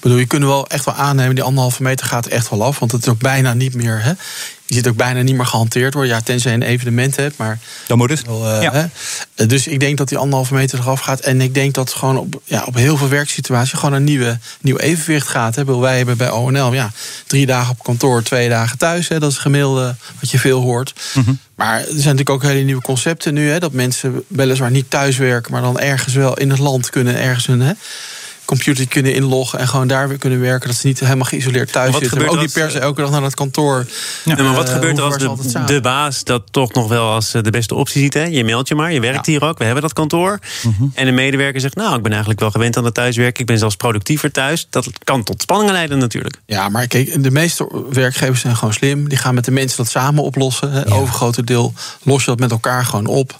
bedoel, 0.00 0.18
je 0.18 0.26
kunt 0.26 0.44
wel 0.44 0.66
echt 0.66 0.84
wel 0.84 0.94
aannemen, 0.94 1.34
die 1.34 1.44
anderhalve 1.44 1.82
meter 1.82 2.06
gaat 2.06 2.26
echt 2.26 2.50
wel 2.50 2.64
af. 2.64 2.78
Want 2.78 2.92
het 2.92 3.02
is 3.02 3.08
ook 3.08 3.18
bijna 3.18 3.54
niet 3.54 3.74
meer. 3.74 4.02
Hè? 4.02 4.12
Je 4.68 4.74
ziet 4.74 4.88
ook 4.88 4.96
bijna 4.96 5.22
niet 5.22 5.34
meer 5.34 5.46
gehanteerd 5.46 5.94
worden. 5.94 6.12
Ja, 6.12 6.20
tenzij 6.20 6.50
je 6.50 6.56
een 6.56 6.62
evenement 6.62 7.16
hebt. 7.16 7.36
Maar 7.36 7.58
dan 7.86 7.98
moet 7.98 8.10
het. 8.10 8.26
Wel, 8.26 8.54
uh, 8.54 8.62
ja. 8.62 8.72
hè? 9.34 9.46
Dus 9.46 9.66
ik 9.66 9.80
denk 9.80 9.98
dat 9.98 10.08
die 10.08 10.18
anderhalve 10.18 10.54
meter 10.54 10.78
eraf 10.78 11.00
gaat. 11.00 11.20
En 11.20 11.40
ik 11.40 11.54
denk 11.54 11.74
dat 11.74 11.92
gewoon 11.92 12.18
op, 12.18 12.40
ja, 12.44 12.64
op 12.64 12.74
heel 12.74 12.96
veel 12.96 13.08
werksituaties 13.08 13.78
gewoon 13.78 13.94
een 13.94 14.04
nieuwe, 14.04 14.38
nieuw 14.60 14.76
evenwicht 14.76 15.28
gaat. 15.28 15.54
Hè? 15.54 15.78
Wij 15.78 15.96
hebben 15.96 16.16
bij 16.16 16.30
ONL 16.30 16.72
ja, 16.72 16.90
drie 17.26 17.46
dagen 17.46 17.70
op 17.70 17.82
kantoor, 17.82 18.22
twee 18.22 18.48
dagen 18.48 18.78
thuis. 18.78 19.08
Hè? 19.08 19.18
Dat 19.18 19.28
is 19.28 19.34
het 19.34 19.42
gemiddelde 19.42 19.94
wat 20.20 20.30
je 20.30 20.38
veel 20.38 20.60
hoort. 20.60 20.92
Mhm. 21.14 21.32
Maar 21.54 21.78
er 21.78 21.84
zijn 21.86 21.96
natuurlijk 21.96 22.30
ook 22.30 22.42
hele 22.42 22.62
nieuwe 22.62 22.82
concepten 22.82 23.34
nu. 23.34 23.50
Hè? 23.50 23.58
Dat 23.58 23.72
mensen 23.72 24.24
weliswaar 24.26 24.70
niet 24.70 24.90
thuis 24.90 25.16
werken, 25.16 25.52
maar 25.52 25.62
dan 25.62 25.78
ergens 25.78 26.14
wel 26.14 26.36
in 26.36 26.50
het 26.50 26.58
land 26.58 26.90
kunnen 26.90 27.16
ergens 27.16 27.46
hun. 27.46 27.60
Hè? 27.60 27.72
Computer 28.48 28.88
kunnen 28.88 29.14
inloggen 29.14 29.58
en 29.58 29.68
gewoon 29.68 29.88
daar 29.88 30.08
weer 30.08 30.18
kunnen 30.18 30.40
werken. 30.40 30.68
Dat 30.68 30.76
ze 30.76 30.86
niet 30.86 31.00
helemaal 31.00 31.24
geïsoleerd 31.24 31.72
thuis 31.72 31.92
wat 31.92 32.00
zitten. 32.00 32.18
Maar 32.18 32.28
ook 32.28 32.40
niet 32.40 32.52
per 32.52 32.70
se 32.70 32.78
elke 32.78 33.00
dag 33.00 33.10
naar 33.10 33.22
het 33.22 33.34
kantoor. 33.34 33.86
Ja. 34.24 34.42
maar 34.42 34.54
wat 34.54 34.68
uh, 34.68 34.74
gebeurt 34.74 34.98
er 34.98 35.04
als 35.04 35.16
de, 35.16 35.64
de, 35.66 35.80
baas 35.80 36.24
dat 36.24 36.42
toch 36.50 36.72
nog 36.72 36.88
wel 36.88 37.12
als 37.12 37.34
eh, 37.34 37.42
de 37.42 37.50
beste 37.50 37.74
optie 37.74 38.02
ziet? 38.02 38.14
Hè? 38.14 38.24
Je 38.24 38.44
meldt 38.44 38.68
je 38.68 38.74
maar, 38.74 38.92
je 38.92 39.00
werkt 39.00 39.26
hier 39.26 39.44
ook, 39.44 39.58
we 39.58 39.64
hebben 39.64 39.82
dat 39.82 39.92
kantoor. 39.92 40.38
Mhm. 40.62 40.84
En 40.94 41.04
de 41.04 41.12
medewerker 41.12 41.60
zegt, 41.60 41.74
nou, 41.74 41.96
ik 41.96 42.02
ben 42.02 42.10
eigenlijk 42.10 42.40
wel 42.40 42.50
gewend 42.50 42.76
aan 42.76 42.84
het 42.84 42.94
thuiswerken. 42.94 43.40
Ik 43.40 43.46
ben 43.46 43.58
zelfs 43.58 43.76
productiever 43.76 44.30
thuis. 44.30 44.66
Dat 44.70 44.88
kan 45.04 45.22
tot 45.22 45.42
spanningen 45.42 45.72
leiden 45.72 45.98
natuurlijk. 45.98 46.40
Ja, 46.46 46.68
maar 46.68 46.86
kijk, 46.86 47.22
de 47.22 47.30
meeste 47.30 47.84
werkgevers 47.90 48.40
zijn 48.40 48.56
gewoon 48.56 48.74
slim. 48.74 49.08
Die 49.08 49.18
gaan 49.18 49.34
met 49.34 49.44
de 49.44 49.50
mensen 49.50 49.76
dat 49.76 49.88
samen 49.88 50.22
oplossen. 50.22 50.72
Het 50.72 50.90
overgrote 50.90 51.44
deel 51.44 51.72
los 52.02 52.24
je 52.24 52.30
dat 52.30 52.38
met 52.38 52.50
elkaar 52.50 52.84
gewoon 52.84 53.06
op. 53.06 53.38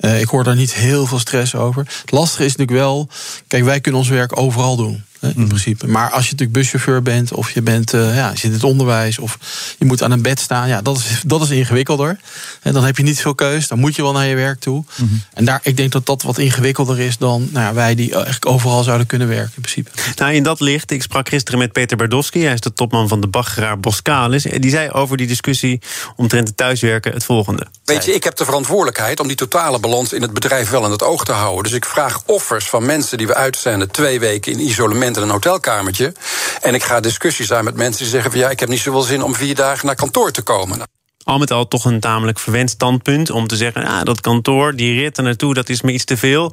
Uh, 0.00 0.20
ik 0.20 0.28
hoor 0.28 0.44
daar 0.44 0.56
niet 0.56 0.74
heel 0.74 1.06
veel 1.06 1.18
stress 1.18 1.54
over. 1.54 1.82
Het 2.00 2.10
lastige 2.10 2.44
is 2.44 2.56
natuurlijk 2.56 2.86
wel, 2.86 3.08
kijk, 3.46 3.64
wij 3.64 3.80
kunnen 3.80 4.00
ons 4.00 4.10
werk 4.10 4.38
over 4.38 4.47
overal 4.48 4.76
doen. 4.76 5.07
In 5.20 5.32
mhm. 5.36 5.46
principe. 5.46 5.86
Maar 5.86 6.10
als 6.10 6.24
je 6.24 6.30
natuurlijk 6.30 6.58
buschauffeur 6.58 7.02
bent, 7.02 7.32
of 7.32 7.50
je 7.50 7.62
bent 7.62 7.94
uh, 7.94 8.16
ja, 8.16 8.30
zit 8.30 8.44
in 8.44 8.52
het 8.52 8.64
onderwijs, 8.64 9.18
of 9.18 9.38
je 9.78 9.84
moet 9.84 10.02
aan 10.02 10.10
een 10.10 10.22
bed 10.22 10.40
staan, 10.40 10.68
ja, 10.68 10.82
dat 10.82 10.96
is, 10.96 11.22
dat 11.26 11.42
is 11.42 11.50
ingewikkelder. 11.50 12.18
En 12.62 12.72
dan 12.72 12.84
heb 12.84 12.96
je 12.96 13.02
niet 13.02 13.20
veel 13.20 13.34
keus, 13.34 13.68
dan 13.68 13.78
moet 13.78 13.96
je 13.96 14.02
wel 14.02 14.12
naar 14.12 14.26
je 14.26 14.34
werk 14.34 14.60
toe. 14.60 14.84
Mhm. 14.94 15.14
En 15.34 15.44
daar, 15.44 15.60
ik 15.62 15.76
denk 15.76 15.92
dat 15.92 16.06
dat 16.06 16.22
wat 16.22 16.38
ingewikkelder 16.38 16.98
is 16.98 17.18
dan 17.18 17.48
nou 17.52 17.66
ja, 17.66 17.74
wij 17.74 17.94
die 17.94 18.12
eigenlijk 18.12 18.46
overal 18.46 18.82
zouden 18.82 19.06
kunnen 19.06 19.28
werken, 19.28 19.52
in 19.54 19.62
principe. 19.62 19.90
Nou, 20.16 20.32
in 20.32 20.42
dat 20.42 20.60
licht, 20.60 20.90
ik 20.90 21.02
sprak 21.02 21.28
gisteren 21.28 21.58
met 21.58 21.72
Peter 21.72 21.96
Bardowski, 21.96 22.44
hij 22.44 22.52
is 22.52 22.60
de 22.60 22.72
topman 22.72 23.08
van 23.08 23.20
de 23.20 23.28
Baggeraar 23.28 23.80
Boskalis. 23.80 24.42
Die 24.42 24.70
zei 24.70 24.90
over 24.90 25.16
die 25.16 25.26
discussie 25.26 25.80
omtrent 26.16 26.48
het 26.48 26.56
thuiswerken 26.56 27.12
het 27.12 27.24
volgende. 27.24 27.66
Weet 27.84 28.04
je, 28.04 28.14
ik 28.14 28.24
heb 28.24 28.36
de 28.36 28.44
verantwoordelijkheid 28.44 29.20
om 29.20 29.26
die 29.26 29.36
totale 29.36 29.78
balans 29.78 30.12
in 30.12 30.22
het 30.22 30.32
bedrijf 30.32 30.70
wel 30.70 30.84
in 30.84 30.90
het 30.90 31.02
oog 31.02 31.24
te 31.24 31.32
houden. 31.32 31.62
Dus 31.62 31.72
ik 31.72 31.84
vraag 31.84 32.22
offers 32.26 32.68
van 32.68 32.86
mensen 32.86 33.18
die 33.18 33.26
we 33.26 33.34
uitzenden 33.34 33.90
twee 33.90 34.20
weken 34.20 34.52
in 34.52 34.60
isolement 34.60 35.07
in 35.16 35.22
een 35.22 35.30
hotelkamertje. 35.30 36.12
En 36.60 36.74
ik 36.74 36.82
ga 36.82 37.00
discussies 37.00 37.52
aan 37.52 37.64
met 37.64 37.74
mensen 37.74 38.02
die 38.02 38.10
zeggen 38.10 38.30
van 38.30 38.40
ja, 38.40 38.50
ik 38.50 38.60
heb 38.60 38.68
niet 38.68 38.80
zoveel 38.80 39.02
zin 39.02 39.22
om 39.22 39.34
vier 39.34 39.54
dagen 39.54 39.86
naar 39.86 39.94
kantoor 39.94 40.30
te 40.30 40.42
komen. 40.42 40.80
Al 41.24 41.38
met 41.38 41.50
al 41.50 41.68
toch 41.68 41.84
een 41.84 42.00
tamelijk 42.00 42.38
verwend 42.38 42.70
standpunt 42.70 43.30
om 43.30 43.46
te 43.46 43.56
zeggen: 43.56 43.84
ah, 43.84 44.02
dat 44.02 44.20
kantoor, 44.20 44.76
die 44.76 45.00
rit 45.00 45.16
er 45.16 45.22
naartoe, 45.22 45.54
dat 45.54 45.68
is 45.68 45.82
me 45.82 45.92
iets 45.92 46.04
te 46.04 46.16
veel. 46.16 46.52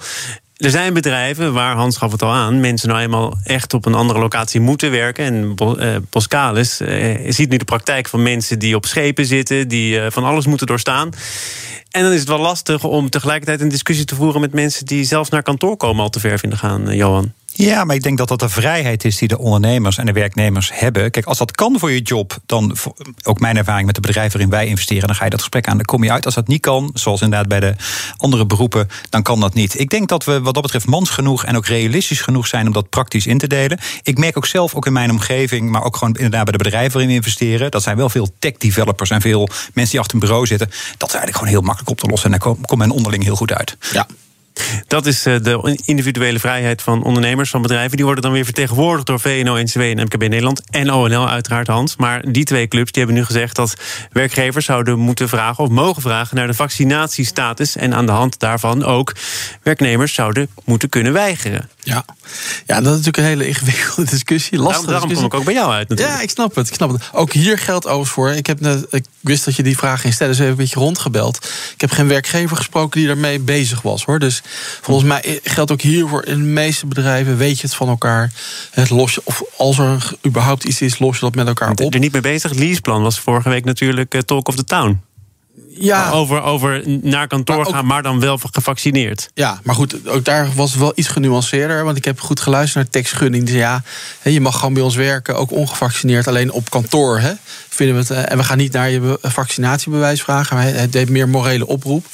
Er 0.56 0.70
zijn 0.70 0.94
bedrijven 0.94 1.54
waar, 1.54 1.76
Hans 1.76 1.98
gaf 1.98 2.12
het 2.12 2.22
al 2.22 2.32
aan, 2.32 2.60
mensen 2.60 2.90
nou 2.90 3.02
eenmaal 3.02 3.38
echt 3.44 3.74
op 3.74 3.86
een 3.86 3.94
andere 3.94 4.20
locatie 4.20 4.60
moeten 4.60 4.92
werken. 4.92 5.26
En 5.26 5.56
uh, 5.80 5.96
Boskalis 6.10 6.82
uh, 6.82 7.32
ziet 7.32 7.50
nu 7.50 7.58
de 7.58 7.66
praktijk 7.66 8.08
van 8.08 8.24
mensen 8.24 8.60
die 8.60 8.76
op 8.76 8.86
schepen 8.86 9.26
zitten, 9.26 9.68
die 9.68 10.00
uh, 10.00 10.06
van 10.10 10.24
alles 10.24 10.46
moeten 10.46 10.68
doorstaan. 10.68 11.10
En 11.92 12.04
dan 12.04 12.12
is 12.12 12.20
het 12.20 12.30
wel 12.30 12.40
lastig 12.40 12.84
om 12.84 13.10
tegelijkertijd 13.10 13.62
een 13.62 13.70
discussie 13.70 14.06
te 14.06 14.16
voeren 14.16 14.42
met 14.42 14.54
mensen 14.54 14.86
die 14.86 15.04
zelfs 15.04 15.30
naar 15.30 15.44
kantoor 15.44 15.78
komen 15.78 16.04
al 16.04 16.10
te 16.10 16.20
ver 16.20 16.40
vinden 16.40 16.60
gaan, 16.60 16.96
Johan. 16.96 17.34
Ja, 17.58 17.84
maar 17.84 17.96
ik 17.96 18.04
denk 18.04 18.18
dat 18.18 18.28
dat 18.28 18.40
de 18.40 18.50
vrijheid 18.50 19.06
is 19.06 19.18
die 19.18 19.28
de 19.28 19.38
ondernemers 19.38 19.98
en 19.98 20.06
de 20.06 20.12
werknemers 20.12 20.72
hebben. 20.74 21.12
Kijk, 21.12 21.26
als 21.26 21.38
dat 21.38 21.52
kan 21.52 21.80
voor 21.80 21.92
je 21.92 22.02
job, 22.02 22.38
dan 22.46 22.76
ook 23.24 23.40
mijn 23.40 23.58
ervaring 23.58 23.86
met 23.86 23.96
de 23.96 24.02
bedrijven 24.02 24.32
waarin 24.32 24.50
wij 24.50 24.68
investeren, 24.68 25.08
dan 25.08 25.16
ga 25.16 25.24
je 25.24 25.30
dat 25.30 25.40
gesprek 25.40 25.68
aan, 25.68 25.78
dan 25.78 25.86
kom 25.86 26.04
je 26.04 26.12
uit. 26.12 26.26
Als 26.26 26.36
dat 26.36 26.48
niet 26.48 26.62
kan, 26.62 26.92
zoals 26.94 27.22
inderdaad 27.22 27.48
bij 27.48 27.60
de 27.60 27.76
andere 28.18 28.46
beroepen, 28.46 28.90
dan 29.10 29.24
kan 29.24 29.40
dat 29.40 29.54
niet. 29.54 29.80
Ik 29.80 29.90
denk 29.90 30.10
dat 30.10 30.24
we 30.24 30.42
wat 30.42 30.54
dat 30.54 30.64
betreft 30.64 30.86
mans 30.86 31.10
genoeg 31.10 31.46
en 31.46 31.56
ook 31.56 31.66
realistisch 31.66 32.22
genoeg 32.22 32.48
zijn 32.48 32.68
om 32.68 32.74
dat 32.74 32.90
praktisch 32.90 33.28
in 33.28 33.38
te 33.38 33.48
delen. 33.48 33.80
Ik 34.04 34.18
merk 34.18 34.38
ook 34.38 34.46
zelf, 34.46 34.76
ook 34.76 34.86
in 34.86 34.94
mijn 34.94 35.12
omgeving, 35.12 35.70
maar 35.70 35.84
ook 35.84 35.98
gewoon 35.98 36.14
inderdaad 36.14 36.44
bij 36.44 36.58
de 36.58 36.64
bedrijven 36.64 36.92
waarin 36.92 37.10
we 37.10 37.16
investeren, 37.16 37.72
dat 37.72 37.84
zijn 37.84 37.98
wel 37.98 38.10
veel 38.10 38.30
tech 38.40 38.58
developers 38.58 39.10
en 39.10 39.22
veel 39.22 39.50
mensen 39.74 39.92
die 39.92 40.00
achter 40.00 40.14
een 40.16 40.22
bureau 40.22 40.46
zitten. 40.46 40.68
Dat 40.98 41.10
is 41.10 41.16
eigenlijk 41.16 41.36
gewoon 41.36 41.54
heel 41.54 41.62
makkelijk 41.62 41.90
op 41.90 42.00
te 42.00 42.08
lossen 42.08 42.32
en 42.32 42.40
daar 42.40 42.56
komt 42.56 42.78
men 42.78 42.92
onderling 42.92 43.24
heel 43.24 43.36
goed 43.36 43.54
uit. 43.54 43.78
Ja, 43.92 44.08
dat 44.88 45.06
is 45.06 45.26
eh, 45.26 45.36
de 45.42 45.80
individuele 45.86 46.40
vrijheid 46.40 46.82
van 46.82 47.04
ondernemers, 47.04 47.50
van 47.50 47.62
bedrijven. 47.62 47.96
Die 47.96 48.06
worden 48.06 48.24
dan 48.24 48.32
weer 48.32 48.46
vertegenwoordigd 48.46 49.08
door 49.08 49.20
VNO, 49.20 49.62
NCW 49.62 49.82
en 49.82 50.02
MKB 50.02 50.22
Nederland. 50.22 50.62
En 50.70 50.94
ONL 50.94 51.30
uiteraard, 51.30 51.68
Hans. 51.68 51.96
Maar 51.96 52.32
die 52.32 52.44
twee 52.44 52.68
clubs 52.68 52.92
die 52.92 53.04
hebben 53.04 53.22
nu 53.22 53.26
gezegd 53.26 53.56
dat 53.56 53.74
werkgevers 54.12 54.66
zouden 54.66 55.00
moeten 55.00 55.30
vragen... 55.30 55.64
of 55.64 55.70
mogen 55.70 56.02
vragen 56.02 56.36
naar 56.36 56.48
de 56.48 56.54
vaccinatiestatus. 56.54 57.76
En 57.76 57.94
aan 57.94 58.06
de 58.06 58.12
hand 58.12 58.40
daarvan 58.40 58.84
ook 58.84 59.14
werknemers 59.64 60.14
zouden 60.14 60.50
moeten 60.64 60.90
kunnen 60.90 61.14
weigeren. 61.14 61.70
Ja, 61.80 62.06
ja 62.66 62.76
dat 62.76 62.84
is 62.84 62.90
natuurlijk 62.90 63.18
een 63.18 63.24
hele 63.24 63.48
ingewikkelde 63.48 64.10
discussie. 64.16 64.58
Lastige 64.58 64.86
daarom, 64.86 65.10
daarom 65.10 65.16
kom 65.16 65.26
ik 65.26 65.34
ook 65.34 65.46
bij 65.46 65.54
jou 65.54 65.72
uit 65.72 65.90
natuurlijk. 65.90 66.18
Ja, 66.18 66.24
ik 66.24 66.30
snap 66.30 66.56
het. 66.56 66.68
Ik 66.68 66.74
snap 66.74 66.92
het. 66.92 67.02
Ook 67.12 67.34
hier 67.34 67.58
geldt 67.58 67.86
overigens 67.86 68.14
voor. 68.14 68.32
Ik, 68.32 68.48
heb 68.48 68.60
net, 68.60 68.86
ik 68.90 69.06
wist 69.20 69.46
dat 69.46 69.56
je 69.56 69.64
die 69.64 69.78
vraag 69.78 70.02
ging 70.02 70.14
stellen, 70.14 70.32
dus 70.32 70.42
even 70.42 70.52
een 70.52 70.64
beetje 70.64 70.80
rondgebeld. 70.80 71.36
Ik 71.74 71.82
heb 71.82 71.92
geen 71.92 72.08
werkgever 72.08 72.58
gesproken 72.58 73.00
die 73.00 73.08
daarmee 73.08 73.40
bezig 73.40 73.82
was. 73.82 74.04
hoor. 74.04 74.20
Dus 74.20 74.42
Volgens 74.82 75.08
mij 75.08 75.40
geldt 75.44 75.72
ook 75.72 75.82
hiervoor 75.82 76.26
in 76.26 76.38
de 76.38 76.44
meeste 76.44 76.86
bedrijven, 76.86 77.38
weet 77.38 77.60
je 77.60 77.68
het 77.68 77.76
van 77.76 77.88
elkaar. 77.88 78.32
Het 78.72 78.90
los 78.90 79.14
je, 79.14 79.22
of 79.24 79.44
als 79.58 79.78
er 79.78 80.12
überhaupt 80.26 80.64
iets 80.64 80.82
is, 80.82 81.00
los 81.00 81.16
je 81.16 81.22
dat 81.22 81.36
met 81.36 81.48
elkaar 81.48 81.72
op. 81.72 81.94
Er 81.94 82.00
niet 82.00 82.12
mee 82.12 82.22
bezig. 82.22 82.50
Het 82.50 82.60
leaseplan 82.60 83.02
was 83.02 83.20
vorige 83.20 83.50
week 83.50 83.66
natuurlijk 83.66 84.14
uh, 84.14 84.22
Talk 84.22 84.48
of 84.48 84.56
the 84.56 84.64
Town 84.64 85.02
ja. 85.78 86.10
over, 86.10 86.42
over 86.42 86.84
naar 87.02 87.28
kantoor 87.28 87.66
gaan, 87.66 87.86
maar 87.86 88.04
dan 88.04 88.20
wel 88.20 88.40
gevaccineerd. 88.52 89.30
Ja, 89.34 89.60
maar 89.64 89.76
goed, 89.76 90.08
ook 90.08 90.26
daar 90.26 90.48
was 90.56 90.72
het 90.72 90.80
wel 90.80 90.92
iets 90.96 91.08
genuanceerder. 91.08 91.84
Want 91.84 91.98
ik 91.98 92.06
heb 92.06 92.20
goed 92.20 92.40
geluisterd 92.40 92.84
naar 92.84 92.92
Tex 92.92 93.12
Gunning. 93.12 93.44
Die 93.44 93.56
zei, 93.58 93.64
ja, 93.64 93.84
je 94.32 94.42
mag 94.42 94.56
gewoon 94.56 94.74
bij 94.74 94.84
ons 94.84 94.96
werken, 94.96 95.36
ook 95.36 95.52
ongevaccineerd, 95.52 96.28
alleen 96.28 96.52
op 96.52 96.70
kantoor. 96.70 97.20
Hè, 97.20 97.32
vinden 97.70 97.96
we 97.96 98.02
het, 98.02 98.12
eh, 98.12 98.32
en 98.32 98.38
we 98.38 98.44
gaan 98.44 98.58
niet 98.58 98.72
naar 98.72 98.90
je 98.90 99.20
vaccinatiebewijs 99.22 100.22
vragen. 100.22 100.56
Maar 100.56 100.66
hij 100.66 100.90
deed 100.90 101.10
meer 101.10 101.30
morele 101.30 101.68
oproep. 101.68 102.06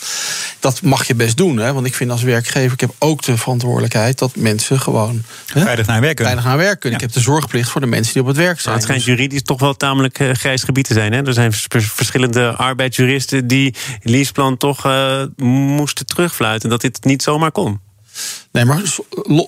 Dat 0.60 0.81
mag 0.81 1.07
je 1.07 1.15
best 1.15 1.38
doen, 1.38 1.57
hè, 1.57 1.74
want 1.74 1.86
ik 1.86 1.95
vind 1.95 2.12
als 2.12 2.24
werkgever, 2.24 2.71
ik 2.71 2.79
heb 2.79 2.93
ook 2.98 3.24
de 3.24 3.38
verantwoordelijkheid 3.38 4.19
dat 4.19 4.36
mensen 4.36 4.79
gewoon 4.79 5.24
hè, 5.45 5.62
veilig 5.62 5.86
naar 5.86 6.01
werk 6.01 6.15
kunnen. 6.15 6.43
naar 6.43 6.57
werk 6.57 6.79
kunnen. 6.79 7.00
Ik 7.00 7.05
heb 7.05 7.15
de 7.15 7.21
zorgplicht 7.21 7.69
voor 7.69 7.81
de 7.81 7.88
mensen 7.88 8.13
die 8.13 8.21
op 8.21 8.27
het 8.27 8.38
werk 8.38 8.60
zijn. 8.60 8.75
Het 8.75 8.83
schijnt 8.83 9.03
juridisch 9.03 9.43
toch 9.43 9.60
wel 9.60 9.77
tamelijk 9.77 10.19
uh, 10.19 10.31
grijs 10.33 10.63
gebied 10.63 10.88
te 10.88 10.93
zijn. 10.93 11.13
Hè? 11.13 11.25
Er 11.25 11.33
zijn 11.33 11.53
verschillende 11.69 12.55
arbeidsjuristen 12.55 13.31
die 13.46 13.76
leaseplan 14.02 14.58
toch 14.58 14.86
uh, 14.86 15.24
moesten 15.46 16.06
terugfluiten. 16.06 16.70
Dat 16.70 16.82
dit 16.82 17.04
niet 17.04 17.24
zomaar 17.24 17.52
kon. 17.52 17.80
Nee, 18.52 18.66
maar 18.66 18.82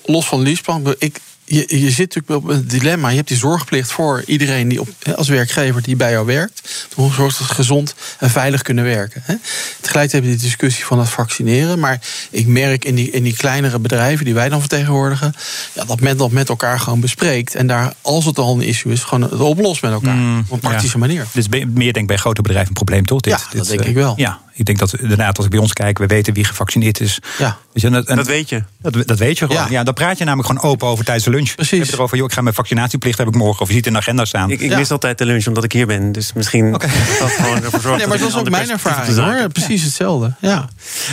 los 0.06 0.25
van 0.25 0.42
leaseplan. 0.42 0.96
Ik, 0.98 1.20
je, 1.53 1.79
je 1.81 1.91
zit 1.91 2.15
natuurlijk 2.15 2.45
op 2.45 2.50
een 2.50 2.67
dilemma. 2.67 3.10
Je 3.10 3.15
hebt 3.15 3.27
die 3.27 3.38
zorgplicht 3.38 3.91
voor 3.91 4.24
iedereen 4.25 4.67
die 4.67 4.81
op, 4.81 4.89
als 5.15 5.27
werkgever 5.27 5.81
die 5.81 5.95
bij 5.95 6.12
jou 6.12 6.25
werkt. 6.25 6.88
Om 6.95 7.13
zorgt 7.13 7.38
dat 7.38 7.48
ze 7.48 7.53
gezond 7.53 7.95
en 8.19 8.29
veilig 8.29 8.62
kunnen 8.62 8.83
werken. 8.83 9.22
Hè. 9.25 9.36
Tegelijkertijd 9.81 10.12
heb 10.12 10.24
je 10.24 10.29
die 10.29 10.48
discussie 10.48 10.86
van 10.86 11.00
het 11.00 11.10
vaccineren. 11.10 11.79
Maar 11.79 12.00
ik 12.29 12.48
merk 12.48 12.86
in 12.86 12.95
die, 12.95 13.12
in 13.12 13.24
die 13.24 13.36
kleinere 13.36 13.79
bedrijven 13.79 14.25
die 14.25 14.33
wij 14.33 14.50
dan 14.50 14.60
vertegenwoordigen. 14.60 15.33
Ja, 15.74 15.86
dat 15.86 16.00
men 16.00 16.17
dat 16.17 16.31
met 16.31 16.50
elkaar 16.50 16.79
gewoon 16.79 17.00
bespreekt. 17.00 17.55
En 17.55 17.67
daar, 17.67 17.93
als 18.01 18.25
het 18.25 18.38
al 18.38 18.55
een 18.55 18.62
issue 18.62 18.91
is, 18.91 19.03
gewoon 19.03 19.31
het 19.31 19.39
oplost 19.39 19.81
met 19.81 19.91
elkaar. 19.91 20.15
Mm, 20.15 20.39
op 20.39 20.51
een 20.51 20.60
praktische 20.60 20.98
manier. 20.98 21.25
Dus 21.31 21.48
meer 21.48 21.65
denk 21.74 21.95
ik 21.95 22.07
bij 22.07 22.17
grote 22.17 22.41
bedrijven 22.41 22.67
een 22.67 22.74
probleem, 22.74 23.05
toch? 23.05 23.22
Dit, 23.22 23.33
ja, 23.33 23.57
dat 23.57 23.67
denk 23.67 23.81
ik 23.81 23.95
wel. 23.95 24.12
Eh, 24.12 24.17
ja, 24.17 24.41
ik 24.53 24.65
denk 24.65 24.79
dat 24.79 25.00
inderdaad, 25.00 25.38
als 25.38 25.45
ik 25.45 25.51
bij 25.51 25.60
ons 25.60 25.74
kijk, 25.74 25.98
we 25.98 26.05
weten 26.05 26.33
wie 26.33 26.43
gevaccineerd 26.43 27.00
is. 27.00 27.19
Ja. 27.38 27.57
En, 27.74 27.91
dat 28.05 28.27
weet 28.27 28.50
je. 28.50 28.63
Dat, 28.81 29.07
dat 29.07 29.17
weet 29.17 29.38
je 29.38 29.45
gewoon. 29.48 29.63
Ja. 29.63 29.69
ja. 29.69 29.83
dan 29.83 29.93
praat 29.93 30.17
je 30.17 30.24
namelijk 30.24 30.50
gewoon 30.50 30.72
open 30.72 30.88
over 30.88 31.05
tijdens 31.05 31.25
de 31.25 31.31
lunch. 31.31 31.55
Precies. 31.55 31.79
Heb 31.79 31.88
je 31.88 31.93
erover, 31.93 32.17
joh, 32.17 32.25
ik 32.25 32.33
ga 32.33 32.41
mijn 32.41 32.55
vaccinatieplicht 32.55 33.17
heb 33.17 33.27
ik 33.27 33.36
morgen. 33.36 33.62
Of 33.62 33.67
je 33.67 33.74
ziet 33.74 33.86
in 33.86 33.91
de 33.91 33.98
agenda 33.98 34.25
staan. 34.25 34.50
Ik, 34.50 34.60
ik 34.60 34.75
mis 34.75 34.91
altijd 34.91 35.17
de 35.17 35.25
lunch 35.25 35.48
omdat 35.48 35.63
ik 35.63 35.72
hier 35.72 35.88
ben. 35.88 36.12
Dus 36.12 36.33
misschien 36.33 36.75
okay. 36.75 36.89
dat 37.19 37.31
gewoon 37.31 37.63
ervoor 37.63 37.81
zorgen. 37.81 37.91
Nee, 38.03 38.07
maar 38.07 38.17
dat 38.17 38.27
is 38.27 38.36
ook 38.36 38.50
mijn 38.50 38.69
ervaring 38.69 39.17
hoor. 39.17 39.50
Precies 39.50 39.83
hetzelfde. 39.83 40.33
Ja. 40.39 40.69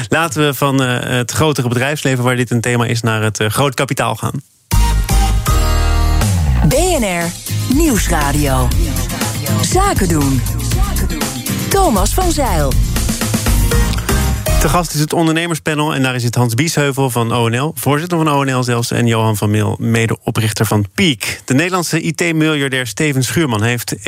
Laten 0.08 0.46
we 0.46 0.54
van 0.54 0.82
uh, 0.82 1.00
het 1.00 1.30
grotere 1.30 1.68
bedrijfsleven, 1.68 2.24
waar 2.24 2.36
dit 2.36 2.50
een 2.50 2.60
thema 2.60 2.84
is, 2.86 3.00
naar 3.00 3.22
het 3.22 3.40
uh, 3.40 3.48
groot 3.48 3.74
kapitaal 3.74 4.16
gaan. 4.16 4.42
BNR 6.68 7.24
Nieuwsradio. 7.74 8.68
Zaken 9.60 10.08
doen. 10.08 10.40
Thomas 11.68 12.14
van 12.14 12.32
Zeil. 12.32 12.72
Te 14.60 14.68
gast 14.68 14.94
is 14.94 15.00
het 15.00 15.12
ondernemerspanel 15.12 15.94
en 15.94 16.02
daar 16.02 16.14
is 16.14 16.24
het 16.24 16.34
Hans 16.34 16.54
Biesheuvel 16.54 17.10
van 17.10 17.32
ONL, 17.32 17.72
voorzitter 17.74 18.18
van 18.18 18.32
ONL 18.32 18.62
zelfs, 18.62 18.90
en 18.90 19.06
Johan 19.06 19.36
van 19.36 19.50
Mil, 19.50 19.76
medeoprichter 19.78 20.66
van 20.66 20.86
Peak. 20.94 21.40
De 21.44 21.54
Nederlandse 21.54 22.00
IT-miljardair 22.00 22.86
Steven 22.86 23.22
Schuurman 23.22 23.62
heeft 23.62 23.96
1,25 23.96 24.02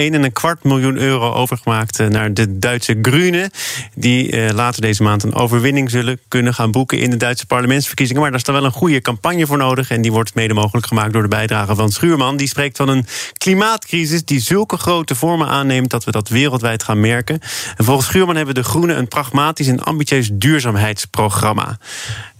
miljoen 0.62 0.96
euro 0.96 1.32
overgemaakt 1.32 2.00
eh, 2.00 2.06
naar 2.06 2.34
de 2.34 2.58
Duitse 2.58 2.98
Grünen, 3.02 3.50
die 3.94 4.30
eh, 4.30 4.54
later 4.54 4.80
deze 4.80 5.02
maand 5.02 5.22
een 5.22 5.34
overwinning 5.34 5.90
zullen 5.90 6.20
kunnen 6.28 6.54
gaan 6.54 6.70
boeken 6.70 6.98
in 6.98 7.10
de 7.10 7.16
Duitse 7.16 7.46
parlementsverkiezingen. 7.46 8.22
Maar 8.22 8.30
daar 8.30 8.40
is 8.40 8.46
dan 8.46 8.54
wel 8.54 8.64
een 8.64 8.72
goede 8.72 9.00
campagne 9.00 9.46
voor 9.46 9.58
nodig 9.58 9.90
en 9.90 10.02
die 10.02 10.12
wordt 10.12 10.34
mede 10.34 10.54
mogelijk 10.54 10.86
gemaakt 10.86 11.12
door 11.12 11.22
de 11.22 11.28
bijdrage 11.28 11.74
van 11.74 11.90
Schuurman. 11.90 12.36
Die 12.36 12.48
spreekt 12.48 12.76
van 12.76 12.88
een 12.88 13.06
klimaatcrisis 13.32 14.24
die 14.24 14.40
zulke 14.40 14.76
grote 14.76 15.14
vormen 15.14 15.48
aanneemt 15.48 15.90
dat 15.90 16.04
we 16.04 16.10
dat 16.10 16.28
wereldwijd 16.28 16.82
gaan 16.82 17.00
merken. 17.00 17.40
En 17.76 17.84
volgens 17.84 18.06
Schuurman 18.06 18.36
hebben 18.36 18.54
de 18.54 18.64
Groenen 18.64 18.98
een 18.98 19.08
pragmatisch 19.08 19.66
en 19.66 19.80
ambitieus 19.80 20.30
duurzaamheidsprogramma. 20.42 21.78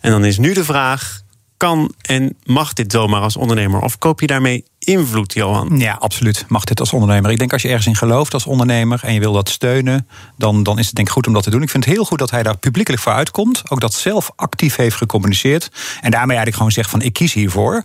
En 0.01 0.11
dan 0.11 0.25
is 0.25 0.39
nu 0.39 0.53
de 0.53 0.65
vraag: 0.65 1.21
kan 1.57 1.95
en 2.01 2.37
mag 2.45 2.73
dit 2.73 2.93
zomaar 2.93 3.21
als 3.21 3.37
ondernemer? 3.37 3.81
Of 3.81 3.99
koop 3.99 4.21
je 4.21 4.27
daarmee 4.27 4.65
invloed, 4.79 5.33
Johan? 5.33 5.79
Ja, 5.79 5.93
absoluut. 5.93 6.45
Mag 6.49 6.65
dit 6.65 6.81
als 6.81 6.93
ondernemer. 6.93 7.31
Ik 7.31 7.39
denk 7.39 7.53
als 7.53 7.63
je 7.63 7.69
ergens 7.69 7.87
in 7.87 7.97
gelooft 7.97 8.35
als 8.35 8.47
ondernemer 8.47 9.01
en 9.03 9.15
je 9.15 9.21
wil 9.21 9.33
dat 9.33 9.49
steunen, 9.49 10.09
dan, 10.37 10.63
dan 10.63 10.79
is 10.79 10.87
het 10.87 10.95
denk 10.95 11.07
ik 11.07 11.13
goed 11.15 11.27
om 11.27 11.33
dat 11.33 11.43
te 11.43 11.51
doen. 11.51 11.63
Ik 11.63 11.71
vind 11.71 11.85
het 11.85 11.95
heel 11.95 12.05
goed 12.05 12.19
dat 12.19 12.31
hij 12.31 12.43
daar 12.43 12.57
publiekelijk 12.57 13.03
voor 13.03 13.13
uitkomt. 13.13 13.63
Ook 13.69 13.81
dat 13.81 13.95
zelf 13.95 14.31
actief 14.37 14.77
heeft 14.77 14.97
gecommuniceerd. 14.97 15.71
En 16.01 16.11
daarmee 16.11 16.37
eigenlijk 16.37 16.57
gewoon 16.57 16.73
zegt 16.73 16.91
van 16.91 17.03
ik 17.03 17.13
kies 17.13 17.33
hiervoor. 17.33 17.85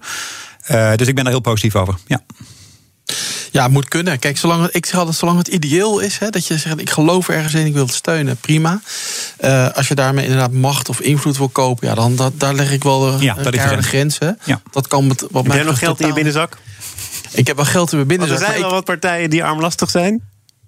Uh, 0.71 0.93
dus 0.95 1.07
ik 1.07 1.15
ben 1.15 1.23
er 1.23 1.31
heel 1.31 1.39
positief 1.39 1.75
over. 1.75 1.95
Ja. 2.07 2.21
Ja, 3.57 3.63
het 3.63 3.71
moet 3.71 3.87
kunnen. 3.87 4.19
Kijk, 4.19 4.37
zolang 4.37 4.61
het, 4.61 4.75
ik 4.75 4.85
zeg 4.85 4.99
altijd, 4.99 5.17
zolang 5.17 5.37
het 5.37 5.47
ideeel 5.47 5.99
is, 5.99 6.17
hè, 6.17 6.29
dat 6.29 6.47
je 6.47 6.57
zegt, 6.57 6.79
ik 6.79 6.89
geloof 6.89 7.29
ergens 7.29 7.53
in, 7.53 7.65
ik 7.65 7.73
wil 7.73 7.85
het 7.85 7.93
steunen, 7.93 8.37
prima. 8.37 8.81
Uh, 9.39 9.69
als 9.69 9.87
je 9.87 9.95
daarmee 9.95 10.23
inderdaad 10.23 10.51
macht 10.51 10.89
of 10.89 10.99
invloed 10.99 11.37
wil 11.37 11.49
kopen, 11.49 11.87
ja, 11.87 11.95
dan 11.95 12.15
dat, 12.15 12.39
daar 12.39 12.53
leg 12.53 12.71
ik 12.71 12.83
wel 12.83 12.99
de, 12.99 13.25
ja, 13.25 13.33
dat 13.33 13.53
is 13.53 13.61
de 13.61 13.83
grens. 13.83 14.19
Hè. 14.19 14.31
Ja. 14.43 14.61
Dat 14.71 14.87
kan 14.87 15.07
met, 15.07 15.25
wat 15.31 15.43
Heb 15.43 15.53
jij 15.53 15.63
nog 15.63 15.79
geld 15.79 16.01
in 16.01 16.07
je 16.07 16.13
binnenzak? 16.13 16.57
Ik 17.31 17.47
heb 17.47 17.55
wel 17.55 17.65
geld 17.65 17.91
in 17.91 17.95
mijn 17.95 18.07
binnenzak. 18.07 18.37
Want 18.37 18.49
er 18.49 18.55
zijn 18.55 18.67
wel 18.67 18.75
wat 18.75 18.85
partijen 18.85 19.29
die 19.29 19.43
armlastig 19.43 19.89
zijn. 19.89 20.21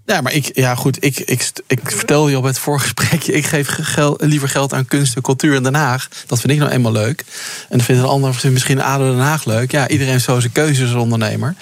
Ja, 0.10 0.22
maar 0.22 0.34
ik, 0.34 0.50
ja, 0.54 0.75
goed, 0.75 1.04
ik, 1.04 1.20
ik, 1.20 1.51
ik 1.68 1.92
vertel 1.92 2.28
je 2.28 2.38
op 2.38 2.44
het 2.44 2.60
voorgesprekje... 2.60 3.34
ik 3.34 3.46
geef 3.46 3.78
liever 4.18 4.50
geld 4.50 4.74
aan 4.74 4.86
kunst 4.86 5.16
en 5.16 5.22
cultuur 5.22 5.56
in 5.56 5.63
Den 5.63 5.75
Haag. 5.75 6.08
Dat 6.25 6.39
vind 6.39 6.54
ik 6.54 6.60
nou 6.60 6.72
eenmaal 6.72 6.92
leuk. 6.92 7.20
En 7.70 7.78
dan 7.78 7.82
vindt 7.82 8.01
een 8.01 8.08
ander 8.08 8.39
misschien 8.51 8.82
ADO 8.82 9.12
Den 9.12 9.20
Haag 9.20 9.46
leuk. 9.46 9.72
Ja, 9.72 9.88
iedereen 9.88 10.13
heeft 10.13 10.24
zo 10.24 10.39
zijn 10.39 10.51
keuzes 10.51 10.94
als 10.94 11.01
ondernemer. 11.01 11.56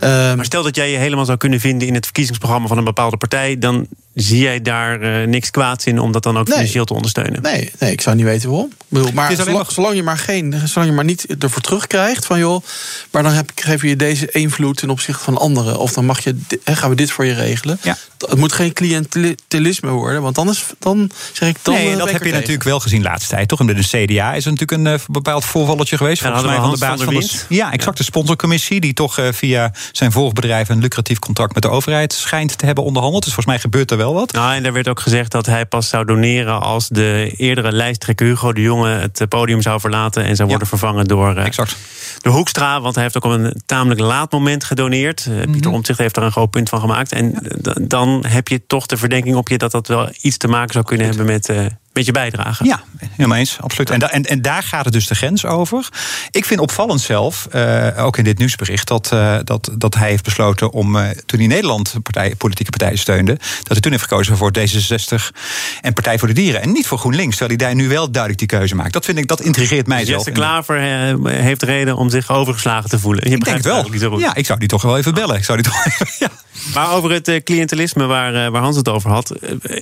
Um, 0.00 0.36
maar 0.36 0.44
stel 0.44 0.62
dat 0.62 0.76
jij 0.76 0.90
je 0.90 0.96
helemaal 0.96 1.24
zou 1.24 1.38
kunnen 1.38 1.60
vinden... 1.60 1.88
in 1.88 1.94
het 1.94 2.04
verkiezingsprogramma 2.04 2.68
van 2.68 2.78
een 2.78 2.84
bepaalde 2.84 3.16
partij... 3.16 3.58
dan 3.58 3.86
zie 4.20 4.40
jij 4.40 4.62
daar 4.62 5.02
uh, 5.02 5.26
niks 5.26 5.50
kwaads 5.50 5.84
in 5.84 5.98
om 5.98 6.12
dat 6.12 6.22
dan 6.22 6.38
ook 6.38 6.48
financieel 6.48 6.84
te 6.84 6.94
ondersteunen? 6.94 7.42
Nee, 7.42 7.72
nee, 7.78 7.92
ik 7.92 8.00
zou 8.00 8.16
niet 8.16 8.24
weten 8.24 8.48
waarom. 8.48 8.72
Bedoel, 8.88 9.12
maar 9.12 9.32
zolang, 9.32 9.70
zolang, 9.70 9.94
je 9.94 10.02
maar 10.02 10.18
geen, 10.18 10.54
zolang 10.64 10.90
je 10.90 10.96
maar 10.96 11.04
niet 11.04 11.26
ervoor 11.38 11.62
terugkrijgt 11.62 12.26
van 12.26 12.38
joh, 12.38 12.64
maar 13.10 13.22
dan 13.22 13.32
heb, 13.32 13.50
geef 13.54 13.82
je 13.82 13.96
deze 13.96 14.30
invloed 14.30 14.76
ten 14.76 14.90
opzichte 14.90 15.24
van 15.24 15.38
anderen. 15.38 15.78
Of 15.78 15.92
dan 15.92 16.04
mag 16.04 16.24
je, 16.24 16.36
gaan 16.64 16.90
we 16.90 16.96
dit 16.96 17.10
voor 17.10 17.24
je 17.24 17.34
regelen. 17.34 17.78
Ja. 17.82 17.96
Het 18.18 18.38
moet 18.38 18.52
geen 18.52 18.72
cliëntelisme 18.72 19.90
worden, 19.90 20.22
want 20.22 20.34
dan 20.34 20.48
is 20.48 20.64
dan 20.78 21.10
zeg 21.32 21.48
ik 21.48 21.56
dan. 21.62 21.74
Nee, 21.74 21.96
dat 21.96 22.10
heb 22.10 22.24
je 22.24 22.32
natuurlijk 22.32 22.62
wel 22.62 22.80
gezien 22.80 23.02
laatste 23.02 23.34
tijd, 23.34 23.48
toch? 23.48 23.60
In 23.60 23.66
de 23.66 23.74
CDA 23.74 24.34
is 24.34 24.44
er 24.44 24.50
natuurlijk 24.52 24.86
een 24.86 24.92
uh, 24.92 25.00
bepaald 25.06 25.44
voorvalletje 25.44 25.96
geweest. 25.96 26.22
volgens 26.22 26.44
mij 26.44 26.56
van 26.56 26.70
de 26.70 26.78
baas 26.78 27.02
van, 27.02 27.14
de, 27.14 27.28
Ja, 27.48 27.72
exact. 27.72 27.96
De 27.96 28.04
sponsorcommissie, 28.04 28.80
die 28.80 28.92
toch 28.92 29.18
uh, 29.18 29.28
via 29.32 29.72
zijn 29.92 30.12
volgbedrijf 30.12 30.68
een 30.68 30.80
lucratief 30.80 31.18
contract 31.18 31.54
met 31.54 31.62
de 31.62 31.68
overheid 31.68 32.12
schijnt 32.12 32.58
te 32.58 32.66
hebben 32.66 32.84
onderhandeld. 32.84 33.24
Dus 33.24 33.32
volgens 33.34 33.54
mij 33.54 33.62
gebeurt 33.62 33.90
er 33.90 33.96
wel 33.96 34.07
wat. 34.14 34.32
Nou, 34.32 34.54
en 34.54 34.64
er 34.64 34.72
werd 34.72 34.88
ook 34.88 35.00
gezegd 35.00 35.32
dat 35.32 35.46
hij 35.46 35.66
pas 35.66 35.88
zou 35.88 36.04
doneren 36.04 36.60
als 36.60 36.88
de 36.88 37.32
eerdere 37.36 37.72
lijsttrekker 37.72 38.26
Hugo 38.26 38.52
de 38.52 38.62
Jonge 38.62 38.88
het 38.88 39.24
podium 39.28 39.62
zou 39.62 39.80
verlaten 39.80 40.24
en 40.24 40.36
zou 40.36 40.48
worden 40.48 40.68
vervangen 40.68 41.04
door. 41.04 41.36
Uh, 41.36 41.44
exact 41.44 41.76
de 42.18 42.28
Hoekstra. 42.28 42.80
Want 42.80 42.94
hij 42.94 43.04
heeft 43.04 43.16
ook 43.16 43.24
op 43.24 43.30
een 43.30 43.62
tamelijk 43.66 44.00
laat 44.00 44.32
moment 44.32 44.64
gedoneerd. 44.64 45.26
Uh, 45.28 45.36
Pieter 45.36 45.60
mhm. 45.60 45.74
Omtzigt 45.74 45.98
heeft 45.98 46.16
er 46.16 46.22
een 46.22 46.32
groot 46.32 46.50
punt 46.50 46.68
van 46.68 46.80
gemaakt. 46.80 47.12
En 47.12 47.34
dan 47.80 48.24
heb 48.28 48.48
je 48.48 48.66
toch 48.66 48.86
de 48.86 48.96
verdenking 48.96 49.36
op 49.36 49.48
je 49.48 49.58
dat 49.58 49.70
dat 49.70 49.86
wel 49.86 50.08
iets 50.20 50.36
te 50.36 50.48
maken 50.48 50.72
zou 50.72 50.84
kunnen 50.84 51.06
hebben 51.06 51.26
met. 51.26 51.52
Uh, 51.98 52.04
met 52.04 52.06
je 52.06 52.12
bijdrage. 52.12 52.64
Ja, 52.64 52.82
helemaal 53.10 53.38
eens, 53.38 53.58
absoluut. 53.60 53.90
En, 53.90 54.00
en, 54.00 54.22
en 54.24 54.42
daar 54.42 54.62
gaat 54.62 54.84
het 54.84 54.92
dus 54.92 55.06
de 55.06 55.14
grens 55.14 55.44
over. 55.44 55.88
Ik 56.30 56.44
vind 56.44 56.60
opvallend 56.60 57.00
zelf, 57.00 57.48
uh, 57.54 58.04
ook 58.04 58.16
in 58.16 58.24
dit 58.24 58.38
nieuwsbericht, 58.38 58.88
dat, 58.88 59.10
uh, 59.12 59.36
dat, 59.44 59.70
dat 59.76 59.94
hij 59.94 60.08
heeft 60.08 60.24
besloten 60.24 60.72
om, 60.72 60.96
uh, 60.96 61.08
toen 61.26 61.38
hij 61.38 61.48
Nederland 61.48 61.94
partij, 62.02 62.34
politieke 62.34 62.70
partijen 62.70 62.98
steunde, 62.98 63.32
dat 63.32 63.68
hij 63.68 63.80
toen 63.80 63.92
heeft 63.92 64.02
gekozen 64.02 64.36
voor 64.36 64.52
D66 64.58 65.36
en 65.80 65.92
Partij 65.92 66.18
voor 66.18 66.28
de 66.28 66.34
Dieren. 66.34 66.62
En 66.62 66.72
niet 66.72 66.86
voor 66.86 66.98
GroenLinks, 66.98 67.36
terwijl 67.36 67.58
hij 67.58 67.68
daar 67.68 67.76
nu 67.76 67.88
wel 67.88 68.10
duidelijk 68.10 68.38
die 68.48 68.58
keuze 68.58 68.74
maakt. 68.74 68.92
Dat 68.92 69.04
vind 69.04 69.18
ik, 69.18 69.28
dat 69.28 69.40
intrigeert 69.40 69.86
mij 69.86 69.98
dus 69.98 70.08
zelf. 70.08 70.24
Jesse 70.24 70.40
Klaver 70.40 70.80
heeft 71.28 71.62
reden 71.62 71.96
om 71.96 72.10
zich 72.10 72.30
overgeslagen 72.30 72.90
te 72.90 72.98
voelen. 72.98 73.30
Je 73.30 73.36
ik 73.36 73.44
denk 73.44 73.56
het 73.56 73.66
wel. 74.00 74.18
Ja, 74.18 74.34
ik 74.34 74.46
zou 74.46 74.58
die 74.58 74.68
toch 74.68 74.82
wel 74.82 74.98
even 74.98 75.14
bellen. 75.14 75.36
Ik 75.36 75.44
zou 75.44 75.62
die 75.62 75.72
toch 75.72 75.84
even, 75.86 76.06
ja. 76.26 76.30
Maar 76.74 76.92
over 76.92 77.10
het 77.10 77.40
cliëntelisme 77.44 78.06
waar, 78.06 78.50
waar 78.50 78.62
Hans 78.62 78.76
het 78.76 78.88
over 78.88 79.10
had, 79.10 79.34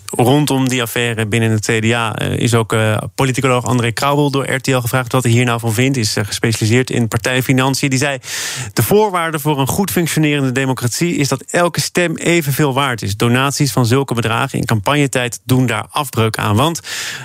rondom 0.07 0.69
die 0.69 0.83
affaire 0.83 1.27
binnen 1.27 1.51
het 1.51 1.65
CDA 1.65 2.06
uh, 2.15 2.39
is 2.39 2.55
ook 2.55 2.73
uh, 2.73 2.97
politicoloog 3.15 3.65
André 3.65 3.93
Krauwel 3.93 4.31
door 4.31 4.51
RTL 4.51 4.79
gevraagd 4.79 5.13
wat 5.13 5.23
hij 5.23 5.33
hier 5.33 5.45
nou 5.45 5.61
van 5.61 5.73
vindt. 5.73 5.97
Is 5.97 6.17
uh, 6.17 6.25
gespecialiseerd 6.25 6.91
in 6.91 7.09
partijfinanciën. 7.09 7.91
Die 7.91 7.99
zei: 7.99 8.19
De 8.73 8.83
voorwaarde 8.83 9.39
voor 9.39 9.61
een 9.61 9.67
goed 9.67 9.91
functionerende 9.91 10.53
democratie 10.53 11.17
is 11.17 11.29
dat 11.29 11.43
elke 11.43 11.81
stem 11.81 12.17
evenveel 12.17 12.75
waard 12.75 13.03
is. 13.03 13.17
Donaties 13.17 13.73
van 13.73 13.87
zulke 13.87 14.15
bedragen 14.15 14.59
in 14.59 14.65
campagnetijd 14.65 15.41
doen 15.45 15.67
daar 15.67 15.87
afbreuk 15.91 16.39
aan. 16.39 16.57
Want 16.57 16.81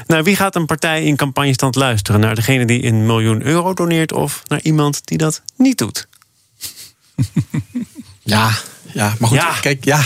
naar 0.08 0.24
wie 0.24 0.36
gaat 0.36 0.56
een 0.56 0.66
partij 0.66 1.04
in 1.04 1.16
campagnestand 1.16 1.76
luisteren? 1.76 2.22
Naar 2.22 2.36
degene 2.36 2.66
die 2.66 2.86
een 2.86 3.06
miljoen 3.06 3.46
euro 3.46 3.74
doneert 3.74 4.14
of 4.14 4.42
naar 4.48 4.62
iemand 4.62 5.02
die 5.08 5.18
dat 5.18 5.42
niet 5.58 5.78
doet? 5.78 6.08
Ja, 8.32 8.52
Ja, 8.94 9.14
maar 9.20 9.30
goed, 9.30 9.38
Ja. 9.38 9.54
kijk, 9.62 9.86
ja. 9.86 10.02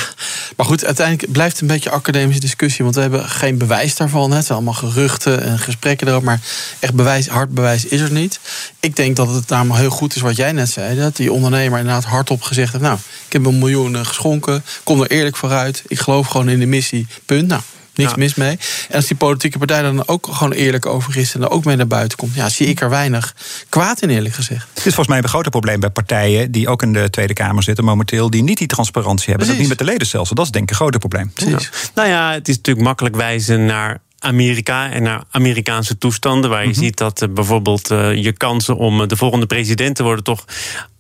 Maar 0.56 0.66
goed, 0.66 0.86
uiteindelijk 0.86 1.32
blijft 1.32 1.52
het 1.52 1.62
een 1.62 1.68
beetje 1.68 1.90
academische 1.90 2.42
discussie. 2.42 2.84
Want 2.84 2.96
we 2.96 3.02
hebben 3.02 3.30
geen 3.30 3.58
bewijs 3.58 3.96
daarvan. 3.96 4.32
Het 4.32 4.46
zijn 4.46 4.58
allemaal 4.58 4.74
geruchten 4.74 5.44
en 5.44 5.60
gesprekken 5.60 6.08
erover. 6.08 6.26
Maar 6.26 6.40
echt 6.80 6.94
bewijs, 6.94 7.28
hard 7.28 7.50
bewijs 7.50 7.86
is 7.86 8.00
er 8.02 8.12
niet. 8.12 8.40
Ik 8.80 8.96
denk 8.96 9.16
dat 9.16 9.34
het 9.34 9.50
namelijk 9.50 9.80
heel 9.80 9.90
goed 9.90 10.16
is 10.16 10.22
wat 10.22 10.36
jij 10.36 10.52
net 10.52 10.70
zei. 10.70 10.96
Dat 11.00 11.16
die 11.16 11.32
ondernemer 11.32 11.80
inderdaad 11.80 12.04
hardop 12.04 12.42
gezegd 12.42 12.72
heeft... 12.72 12.84
nou, 12.84 12.98
ik 13.28 13.34
heb 13.34 13.46
een 13.46 13.60
miljoen 13.60 13.96
eh, 13.96 14.06
geschonken. 14.06 14.64
Kom 14.84 15.02
er 15.02 15.12
eerlijk 15.12 15.36
vooruit. 15.36 15.84
Ik 15.88 16.00
geloof 16.00 16.28
gewoon 16.28 16.50
in 16.50 16.60
de 16.60 16.66
missie. 16.66 17.08
Punt. 17.26 17.48
Nou, 17.48 17.62
niks 17.98 18.12
Ja. 18.12 18.18
mis 18.18 18.36
mee. 18.36 18.60
En 18.90 18.96
als 18.96 19.06
die 19.08 19.18
politieke 19.18 19.58
partij 19.58 19.82
dan 19.82 20.08
ook 20.08 20.28
gewoon 20.32 20.52
eerlijk 20.52 20.86
over 20.86 21.18
is... 21.18 21.36
en 21.36 21.42
er 21.42 21.50
ook 21.50 21.66
mee 21.66 21.76
naar 21.76 21.88
buiten 21.88 22.18
komt... 22.18 22.36
ja, 22.36 22.50
zie 22.50 22.68
ik 22.68 22.82
er 22.82 22.90
weinig 22.90 23.36
kwaad 23.70 24.02
in, 24.02 24.10
eerlijk 24.10 24.36
gezegd. 24.36 24.68
Het 24.68 24.78
is 24.78 24.84
volgens 24.84 25.08
mij 25.08 25.18
een 25.18 25.28
groter 25.30 25.52
probleem 25.52 25.80
bij 25.80 25.90
partijen 25.90 26.52
die 26.52 26.68
ook 26.70 26.82
in 26.82 26.94
de 26.94 27.10
Tweede 27.10 27.34
Kamer 27.34 27.64
zitten 27.64 27.84
momenteel, 27.84 28.30
die 28.30 28.44
niet 28.44 28.58
die 28.58 28.68
transparantie 28.68 29.30
hebben. 29.30 29.48
Dat 29.48 29.56
Precies. 29.56 29.70
niet 29.70 29.80
met 29.80 29.88
de 29.88 29.94
ledenstelsel. 29.94 30.36
Dat 30.36 30.46
is 30.46 30.52
denk 30.52 30.64
ik 30.64 30.70
een 30.70 30.76
groter 30.76 31.00
probleem. 31.00 31.32
Precies. 31.34 31.70
Nou 31.96 32.08
ja, 32.10 32.32
het 32.32 32.48
is 32.48 32.56
natuurlijk 32.56 32.86
makkelijk 32.86 33.16
wijzen 33.16 33.66
naar 33.66 34.00
Amerika 34.26 34.92
en 34.92 35.04
naar 35.04 35.24
Amerikaanse 35.32 35.98
toestanden. 35.98 36.50
Waar 36.50 36.68
je 36.68 36.74
ziet 36.74 36.98
dat 36.98 37.22
eh, 37.22 37.30
bijvoorbeeld 37.30 37.92
eh, 37.92 38.24
je 38.24 38.32
kansen 38.32 38.78
om 38.78 39.02
eh, 39.02 39.08
de 39.08 39.18
volgende 39.18 39.46
president 39.46 39.96
te 39.96 40.04
worden 40.04 40.24
toch 40.24 40.46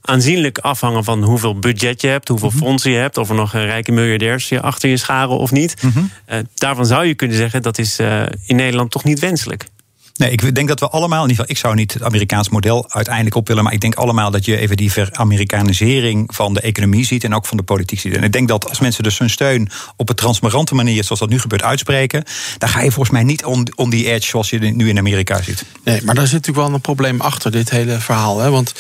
aanzienlijk 0.01 0.57
afhangen 0.57 1.03
van 1.03 1.23
hoeveel 1.23 1.59
budget 1.59 2.01
je 2.01 2.07
hebt, 2.07 2.27
hoeveel 2.27 2.51
fondsen 2.51 2.91
je 2.91 2.97
hebt, 2.97 3.17
of 3.17 3.29
er 3.29 3.35
nog 3.35 3.51
rijke 3.51 3.91
miljardairs 3.91 4.49
je 4.49 4.61
achter 4.61 4.89
je 4.89 4.97
scharen 4.97 5.37
of 5.37 5.51
niet. 5.51 5.75
Eh, 6.25 6.39
daarvan 6.53 6.85
zou 6.85 7.05
je 7.05 7.15
kunnen 7.15 7.37
zeggen 7.37 7.61
dat 7.61 7.77
is 7.77 7.99
in 8.45 8.55
Nederland 8.55 8.91
toch 8.91 9.03
niet 9.03 9.19
wenselijk. 9.19 9.65
Nee, 10.17 10.31
ik 10.31 10.55
denk 10.55 10.67
dat 10.67 10.79
we 10.79 10.89
allemaal, 10.89 11.23
in 11.23 11.29
ieder 11.29 11.45
geval, 11.45 11.55
ik 11.55 11.61
zou 11.61 11.75
niet 11.75 11.93
het 11.93 12.03
Amerikaans 12.03 12.49
model 12.49 12.85
uiteindelijk 12.91 13.35
op 13.35 13.47
willen, 13.47 13.63
maar 13.63 13.73
ik 13.73 13.81
denk 13.81 13.95
allemaal 13.95 14.31
dat 14.31 14.45
je 14.45 14.57
even 14.57 14.77
die 14.77 14.91
veramerikanisering 14.91 16.35
van 16.35 16.53
de 16.53 16.61
economie 16.61 17.05
ziet 17.05 17.23
en 17.23 17.35
ook 17.35 17.45
van 17.45 17.57
de 17.57 17.63
politiek 17.63 17.99
ziet. 17.99 18.15
En 18.15 18.23
ik 18.23 18.31
denk 18.31 18.47
dat 18.47 18.69
als 18.69 18.79
mensen 18.79 19.03
dus 19.03 19.17
hun 19.17 19.29
steun 19.29 19.69
op 19.95 20.09
een 20.09 20.15
transparante 20.15 20.75
manier, 20.75 21.03
zoals 21.03 21.19
dat 21.19 21.29
nu 21.29 21.39
gebeurt, 21.39 21.63
uitspreken, 21.63 22.23
dan 22.57 22.69
ga 22.69 22.81
je 22.81 22.91
volgens 22.91 23.09
mij 23.09 23.23
niet 23.23 23.45
on 23.75 23.89
the 23.89 24.11
edge 24.11 24.27
zoals 24.27 24.49
je 24.49 24.59
nu 24.59 24.89
in 24.89 24.97
Amerika 24.97 25.41
ziet. 25.41 25.65
Nee, 25.83 26.01
maar 26.03 26.15
daar 26.15 26.27
zit 26.27 26.33
natuurlijk 26.33 26.67
wel 26.67 26.75
een 26.75 26.81
probleem 26.81 27.21
achter 27.21 27.51
dit 27.51 27.69
hele 27.69 27.99
verhaal. 27.99 28.39
Hè? 28.39 28.49
Want 28.49 28.73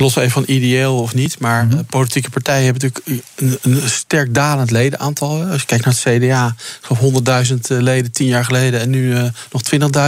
los 0.00 0.16
even 0.16 0.30
van 0.30 0.44
ideeel 0.46 0.98
of 0.98 1.14
niet, 1.14 1.38
maar 1.38 1.68
eh, 1.70 1.78
politieke 1.86 2.30
partijen 2.30 2.64
hebben 2.64 2.82
natuurlijk 2.82 3.24
een, 3.34 3.58
een 3.62 3.88
sterk 3.88 4.34
dalend 4.34 4.70
ledenaantal. 4.70 5.44
Als 5.44 5.60
je 5.60 5.66
kijkt 5.66 5.84
naar 5.84 5.94
het 6.02 6.22
CDA, 6.22 6.54
ik 6.56 6.98
geloof 6.98 7.46
100.000 7.48 7.76
leden 7.82 8.12
tien 8.12 8.26
jaar 8.26 8.44
geleden 8.44 8.80
en 8.80 8.90
nu 8.90 9.14
eh, 9.14 9.24
nog 9.50 9.62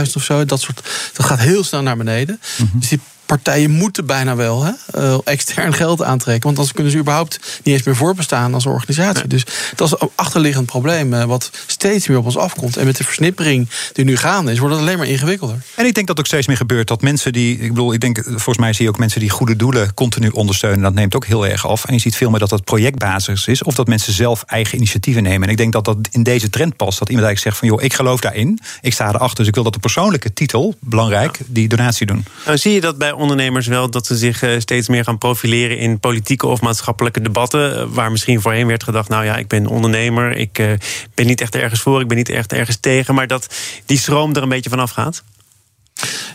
20.000 0.06 0.12
of 0.14 0.22
zo. 0.22 0.44
Dat, 0.44 0.60
soort, 0.60 0.82
dat 1.12 1.26
gaat 1.26 1.38
heel 1.38 1.64
snel 1.64 1.82
naar 1.82 1.96
beneden. 1.96 2.40
Dus 2.72 2.88
die 2.88 3.00
partijen 3.36 3.70
moeten 3.70 4.06
bijna 4.06 4.36
wel 4.36 4.64
hè, 4.64 4.72
eh, 4.90 5.18
extern 5.24 5.74
geld 5.74 6.02
aantrekken. 6.02 6.42
Want 6.42 6.56
anders 6.56 6.74
kunnen 6.74 6.92
ze 6.92 6.98
überhaupt 6.98 7.60
niet 7.62 7.74
eens 7.74 7.84
meer 7.84 7.96
voorbestaan 7.96 8.54
als 8.54 8.66
organisatie. 8.66 9.26
Dus 9.26 9.44
dat 9.76 9.86
is 9.86 9.94
een 9.98 10.10
achterliggend 10.14 10.66
probleem 10.66 11.14
eh, 11.14 11.24
wat 11.24 11.50
steeds 11.66 12.08
meer 12.08 12.18
op 12.18 12.24
ons 12.24 12.36
afkomt. 12.36 12.76
En 12.76 12.86
met 12.86 12.96
de 12.96 13.04
versnippering 13.04 13.68
die 13.92 14.04
nu 14.04 14.16
gaande 14.16 14.52
is, 14.52 14.58
wordt 14.58 14.74
het 14.74 14.84
alleen 14.84 14.98
maar 14.98 15.06
ingewikkelder. 15.06 15.56
En 15.74 15.86
ik 15.86 15.94
denk 15.94 16.06
dat 16.06 16.18
ook 16.18 16.26
steeds 16.26 16.46
meer 16.46 16.56
gebeurt 16.56 16.88
dat 16.88 17.02
mensen 17.02 17.32
die. 17.32 17.58
Ik 17.58 17.68
bedoel, 17.68 17.92
ik 17.92 18.00
denk, 18.00 18.22
volgens 18.24 18.58
mij 18.58 18.72
zie 18.72 18.84
je 18.84 18.90
ook 18.90 18.98
mensen 18.98 19.20
die 19.20 19.30
goede 19.30 19.56
doelen 19.56 19.94
continu 19.94 20.28
ondersteunen. 20.28 20.80
Dat 20.80 20.94
neemt 20.94 21.16
ook 21.16 21.26
heel 21.26 21.46
erg 21.46 21.66
af. 21.66 21.84
En 21.84 21.94
je 21.94 22.00
ziet 22.00 22.16
veel 22.16 22.30
meer 22.30 22.38
dat 22.38 22.50
dat 22.50 22.64
projectbasis 22.64 23.46
is. 23.46 23.62
Of 23.62 23.74
dat 23.74 23.86
mensen 23.86 24.12
zelf 24.12 24.42
eigen 24.46 24.76
initiatieven 24.76 25.22
nemen. 25.22 25.42
En 25.42 25.50
ik 25.50 25.56
denk 25.56 25.72
dat 25.72 25.84
dat 25.84 25.96
in 26.10 26.22
deze 26.22 26.50
trend 26.50 26.76
past. 26.76 26.98
Dat 26.98 27.08
iemand 27.08 27.26
eigenlijk 27.26 27.38
zegt 27.38 27.56
van 27.56 27.68
joh, 27.68 27.82
ik 27.82 27.94
geloof 27.94 28.20
daarin. 28.20 28.58
Ik 28.80 28.92
sta 28.92 29.08
erachter. 29.08 29.36
Dus 29.36 29.46
ik 29.46 29.54
wil 29.54 29.64
dat 29.64 29.72
de 29.72 29.78
persoonlijke 29.78 30.32
titel, 30.32 30.74
belangrijk, 30.80 31.38
die 31.46 31.68
donatie 31.68 32.06
doen. 32.06 32.24
Nou, 32.44 32.58
zie 32.58 32.72
je 32.72 32.80
dat 32.80 32.98
bij 32.98 33.12
ondernemers 33.22 33.66
wel 33.66 33.90
dat 33.90 34.06
ze 34.06 34.16
zich 34.16 34.42
eh, 34.42 34.60
steeds 34.60 34.88
meer 34.88 35.04
gaan 35.04 35.18
profileren 35.18 35.78
in 35.78 36.00
politieke 36.00 36.46
of 36.46 36.60
maatschappelijke 36.60 37.20
debatten? 37.20 37.76
eh, 37.78 37.86
Waar 37.88 38.10
misschien 38.10 38.40
voorheen 38.40 38.66
werd 38.66 38.84
gedacht: 38.84 39.08
nou 39.08 39.24
ja, 39.24 39.36
ik 39.36 39.48
ben 39.48 39.66
ondernemer, 39.66 40.36
ik 40.36 40.58
eh, 40.58 40.66
ben 41.14 41.26
niet 41.26 41.40
echt 41.40 41.54
ergens 41.54 41.80
voor, 41.80 42.00
ik 42.00 42.08
ben 42.08 42.16
niet 42.16 42.28
echt 42.28 42.52
ergens 42.52 42.76
tegen. 42.80 43.14
Maar 43.14 43.26
dat 43.26 43.54
die 43.86 43.98
stroom 43.98 44.34
er 44.34 44.42
een 44.42 44.48
beetje 44.48 44.70
vanaf 44.70 44.90
gaat. 44.90 45.22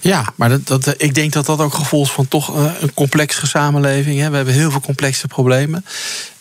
Ja, 0.02 0.34
maar 0.36 0.50
dat, 0.50 0.68
dat, 0.68 0.94
ik 0.98 1.16
denk 1.16 1.34
dat 1.34 1.46
dat 1.46 1.60
ook 1.60 1.74
gevolg 1.74 2.12
van 2.12 2.28
toch 2.28 2.56
een 2.82 2.94
complexe 2.94 3.48
samenleving. 3.48 4.30
We 4.30 4.36
hebben 4.36 4.54
heel 4.54 4.72
veel 4.72 4.80
complexe 4.80 5.28
problemen. 5.28 5.86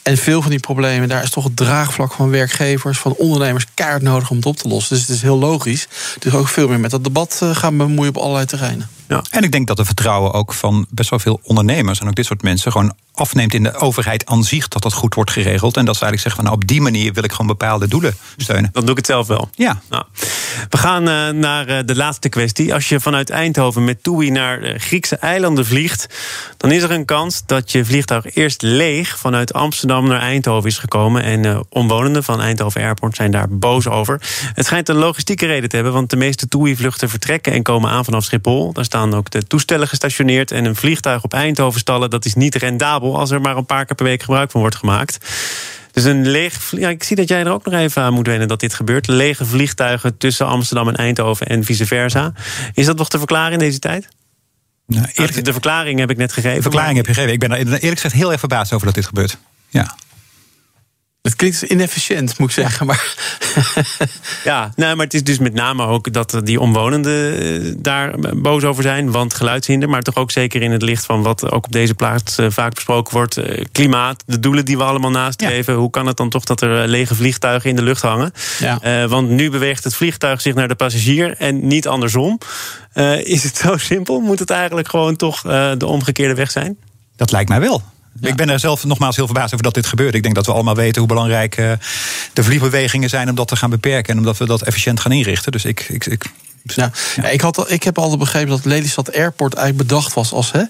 En 0.02 0.16
veel 0.16 0.42
van 0.42 0.50
die 0.50 0.60
problemen, 0.60 1.08
daar 1.08 1.22
is 1.22 1.30
toch 1.30 1.44
het 1.44 1.56
draagvlak 1.56 2.12
van 2.12 2.30
werkgevers, 2.30 2.98
van 2.98 3.12
ondernemers 3.12 3.66
keihard 3.74 4.02
nodig 4.02 4.30
om 4.30 4.36
het 4.36 4.46
op 4.46 4.56
te 4.56 4.68
lossen. 4.68 4.96
Dus 4.96 5.06
het 5.06 5.16
is 5.16 5.22
heel 5.22 5.38
logisch. 5.38 5.88
Dus 6.18 6.34
ook 6.34 6.48
veel 6.48 6.68
meer 6.68 6.80
met 6.80 6.90
dat 6.90 7.04
debat 7.04 7.42
gaan 7.52 7.76
bemoeien 7.76 8.14
op 8.14 8.22
allerlei 8.22 8.46
terreinen. 8.46 8.88
Ja. 9.08 9.22
En 9.30 9.42
ik 9.42 9.52
denk 9.52 9.66
dat 9.66 9.76
het 9.78 9.86
vertrouwen 9.86 10.32
ook 10.32 10.52
van 10.52 10.86
best 10.90 11.10
wel 11.10 11.18
veel 11.18 11.40
ondernemers 11.42 12.00
en 12.00 12.08
ook 12.08 12.14
dit 12.14 12.26
soort 12.26 12.42
mensen 12.42 12.72
gewoon 12.72 12.94
afneemt 13.16 13.54
in 13.54 13.62
de 13.62 13.74
overheid 13.74 14.26
aan 14.26 14.44
zich 14.44 14.68
dat 14.68 14.82
dat 14.82 14.92
goed 14.92 15.14
wordt 15.14 15.30
geregeld. 15.30 15.76
En 15.76 15.84
dat 15.84 15.96
ze 15.96 16.02
eigenlijk 16.02 16.22
zeggen 16.22 16.42
van 16.42 16.44
nou 16.44 16.56
op 16.56 16.68
die 16.68 16.80
manier 16.80 17.12
wil 17.12 17.24
ik 17.24 17.30
gewoon 17.30 17.46
bepaalde 17.46 17.88
doelen 17.88 18.16
steunen. 18.36 18.70
Dan 18.72 18.82
doe 18.82 18.90
ik 18.90 18.96
het 18.96 19.06
zelf 19.06 19.26
wel. 19.26 19.48
Ja. 19.54 19.80
Nou, 19.90 20.04
we 20.68 20.78
gaan 20.78 21.08
eh, 21.08 21.28
naar 21.28 21.66
eh, 21.66 21.78
de 21.84 21.96
laatste 21.96 22.28
kwestie. 22.28 22.74
Als 22.74 22.88
je 22.88 23.00
vanuit 23.00 23.30
Eindhoven 23.30 23.84
met 23.84 24.02
TUI 24.02 24.30
naar 24.30 24.60
de 24.60 24.78
Griekse 24.78 25.16
eilanden 25.16 25.66
vliegt, 25.66 26.06
dan 26.56 26.72
is 26.72 26.82
er 26.82 26.90
een 26.90 27.04
kans 27.04 27.42
dat 27.46 27.72
je 27.72 27.84
vliegtuig 27.84 28.34
eerst 28.34 28.62
leeg 28.62 29.18
vanuit 29.18 29.52
Amsterdam 29.52 30.08
naar 30.08 30.20
Eindhoven 30.20 30.70
is 30.70 30.78
gekomen. 30.78 31.22
En 31.22 31.44
eh, 31.44 31.60
omwonenden 31.68 32.24
van 32.24 32.40
Eindhoven 32.40 32.82
Airport 32.82 33.16
zijn 33.16 33.30
daar 33.30 33.48
boos 33.48 33.88
over. 33.88 34.20
Het 34.54 34.66
schijnt 34.66 34.88
een 34.88 34.96
logistieke 34.96 35.46
reden 35.46 35.68
te 35.68 35.74
hebben, 35.74 35.94
want 35.94 36.10
de 36.10 36.16
meeste 36.16 36.48
TUI-vluchten 36.48 37.08
vertrekken 37.08 37.52
en 37.52 37.62
komen 37.62 37.90
aan 37.90 38.04
vanaf 38.04 38.24
Schiphol. 38.24 38.72
Daar 38.72 38.84
staan 38.96 39.14
ook 39.14 39.30
de 39.30 39.46
toestellen 39.46 39.88
gestationeerd. 39.88 40.50
En 40.50 40.64
een 40.64 40.76
vliegtuig 40.76 41.22
op 41.22 41.32
Eindhoven 41.32 41.80
stallen, 41.80 42.10
dat 42.10 42.24
is 42.24 42.34
niet 42.34 42.54
rendabel 42.54 43.18
als 43.18 43.30
er 43.30 43.40
maar 43.40 43.56
een 43.56 43.66
paar 43.66 43.84
keer 43.84 43.96
per 43.96 44.04
week 44.04 44.22
gebruik 44.22 44.50
van 44.50 44.60
wordt 44.60 44.76
gemaakt. 44.76 45.18
Dus 45.92 46.04
een 46.04 46.28
leeg. 46.28 46.70
Ja, 46.70 46.88
ik 46.88 47.02
zie 47.02 47.16
dat 47.16 47.28
jij 47.28 47.40
er 47.40 47.52
ook 47.52 47.64
nog 47.64 47.74
even 47.74 48.02
aan 48.02 48.12
moet 48.12 48.26
wennen 48.26 48.48
dat 48.48 48.60
dit 48.60 48.74
gebeurt. 48.74 49.06
Lege 49.06 49.44
vliegtuigen 49.44 50.16
tussen 50.16 50.46
Amsterdam 50.46 50.88
en 50.88 50.94
Eindhoven 50.94 51.46
en 51.46 51.64
vice 51.64 51.86
versa. 51.86 52.32
Is 52.74 52.86
dat 52.86 52.96
nog 52.96 53.08
te 53.08 53.18
verklaren 53.18 53.52
in 53.52 53.58
deze 53.58 53.78
tijd? 53.78 54.08
Nou, 54.86 55.06
eerlijk, 55.14 55.44
de 55.44 55.52
verklaring 55.52 55.98
heb 55.98 56.10
ik 56.10 56.16
net 56.16 56.32
gegeven. 56.32 56.56
de 56.56 56.62
verklaring 56.62 56.96
heb 56.96 57.06
je 57.06 57.14
gegeven. 57.14 57.34
Ik 57.34 57.40
ben 57.40 57.50
er 57.50 57.58
eerlijk 57.58 57.82
gezegd 57.82 58.14
heel 58.14 58.30
erg 58.30 58.40
verbaasd 58.40 58.72
over 58.72 58.86
dat 58.86 58.94
dit 58.94 59.06
gebeurt. 59.06 59.38
Ja. 59.68 59.94
Het 61.26 61.36
klinkt 61.36 61.62
inefficiënt, 61.62 62.38
moet 62.38 62.48
ik 62.48 62.54
zeggen. 62.54 62.86
Maar 62.86 63.14
Ja, 64.44 64.72
nee, 64.76 64.94
maar 64.94 65.04
het 65.04 65.14
is 65.14 65.24
dus 65.24 65.38
met 65.38 65.54
name 65.54 65.86
ook 65.86 66.12
dat 66.12 66.40
die 66.44 66.60
omwonenden 66.60 67.38
eh, 67.38 67.74
daar 67.78 68.14
boos 68.36 68.62
over 68.64 68.82
zijn. 68.82 69.10
Want 69.10 69.34
geluidshinder, 69.34 69.88
maar 69.88 70.02
toch 70.02 70.14
ook 70.16 70.30
zeker 70.30 70.62
in 70.62 70.70
het 70.70 70.82
licht 70.82 71.04
van 71.06 71.22
wat 71.22 71.50
ook 71.50 71.64
op 71.64 71.72
deze 71.72 71.94
plaats 71.94 72.38
eh, 72.38 72.46
vaak 72.48 72.74
besproken 72.74 73.14
wordt. 73.14 73.36
eh, 73.36 73.64
Klimaat, 73.72 74.22
de 74.26 74.40
doelen 74.40 74.64
die 74.64 74.76
we 74.76 74.82
allemaal 74.84 75.10
nastreven. 75.10 75.74
Hoe 75.74 75.90
kan 75.90 76.06
het 76.06 76.16
dan 76.16 76.28
toch 76.30 76.44
dat 76.44 76.60
er 76.60 76.88
lege 76.88 77.14
vliegtuigen 77.14 77.70
in 77.70 77.76
de 77.76 77.82
lucht 77.82 78.02
hangen? 78.02 78.32
Ja. 78.58 78.78
Eh, 78.80 79.04
want 79.04 79.28
nu 79.28 79.50
beweegt 79.50 79.84
het 79.84 79.94
vliegtuig 79.94 80.40
zich 80.40 80.54
naar 80.54 80.68
de 80.68 80.74
passagier 80.74 81.34
en 81.38 81.66
niet 81.66 81.88
andersom. 81.88 82.38
Eh, 82.92 83.26
is 83.26 83.42
het 83.42 83.56
zo 83.56 83.76
simpel? 83.76 84.20
Moet 84.20 84.38
het 84.38 84.50
eigenlijk 84.50 84.88
gewoon 84.88 85.16
toch 85.16 85.44
eh, 85.46 85.70
de 85.78 85.86
omgekeerde 85.86 86.34
weg 86.34 86.50
zijn? 86.50 86.76
Dat 87.16 87.30
lijkt 87.32 87.48
mij 87.48 87.60
wel. 87.60 87.82
Ik 88.20 88.36
ben 88.36 88.48
er 88.48 88.60
zelf 88.60 88.84
nogmaals 88.84 89.16
heel 89.16 89.26
verbaasd 89.26 89.52
over 89.52 89.64
dat 89.64 89.74
dit 89.74 89.86
gebeurt. 89.86 90.14
Ik 90.14 90.22
denk 90.22 90.34
dat 90.34 90.46
we 90.46 90.52
allemaal 90.52 90.74
weten 90.74 90.98
hoe 90.98 91.08
belangrijk 91.08 91.56
eh, 91.56 91.72
de 92.32 92.44
vliegbewegingen 92.44 93.08
zijn 93.08 93.28
om 93.28 93.34
dat 93.34 93.48
te 93.48 93.56
gaan 93.56 93.70
beperken 93.70 94.12
en 94.12 94.18
omdat 94.18 94.36
we 94.36 94.46
dat 94.46 94.62
efficiënt 94.62 95.00
gaan 95.00 95.12
inrichten. 95.12 95.52
Dus 95.52 95.64
ik, 95.64 95.80
ik, 95.88 96.06
ik 96.06 96.24
ik, 97.30 97.40
had, 97.40 97.70
ik 97.70 97.82
heb 97.82 97.98
altijd 97.98 98.18
begrepen 98.18 98.48
dat 98.48 98.64
Lelystad 98.64 99.14
Airport 99.14 99.54
eigenlijk 99.54 99.88
bedacht 99.88 100.14
was 100.14 100.32
als 100.32 100.52
hè, 100.52 100.62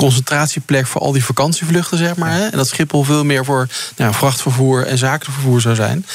concentratieplek 0.00 0.86
voor 0.86 1.00
al 1.00 1.12
die 1.12 1.24
vakantievluchten, 1.24 1.98
zeg 1.98 2.16
maar. 2.16 2.32
Hè, 2.32 2.46
en 2.46 2.56
dat 2.56 2.68
Schiphol 2.68 3.02
veel 3.04 3.24
meer 3.24 3.44
voor 3.44 3.68
nou, 3.96 4.14
vrachtvervoer 4.14 4.86
en 4.86 4.98
zakenvervoer 4.98 5.60
zou 5.60 5.74
zijn. 5.74 6.06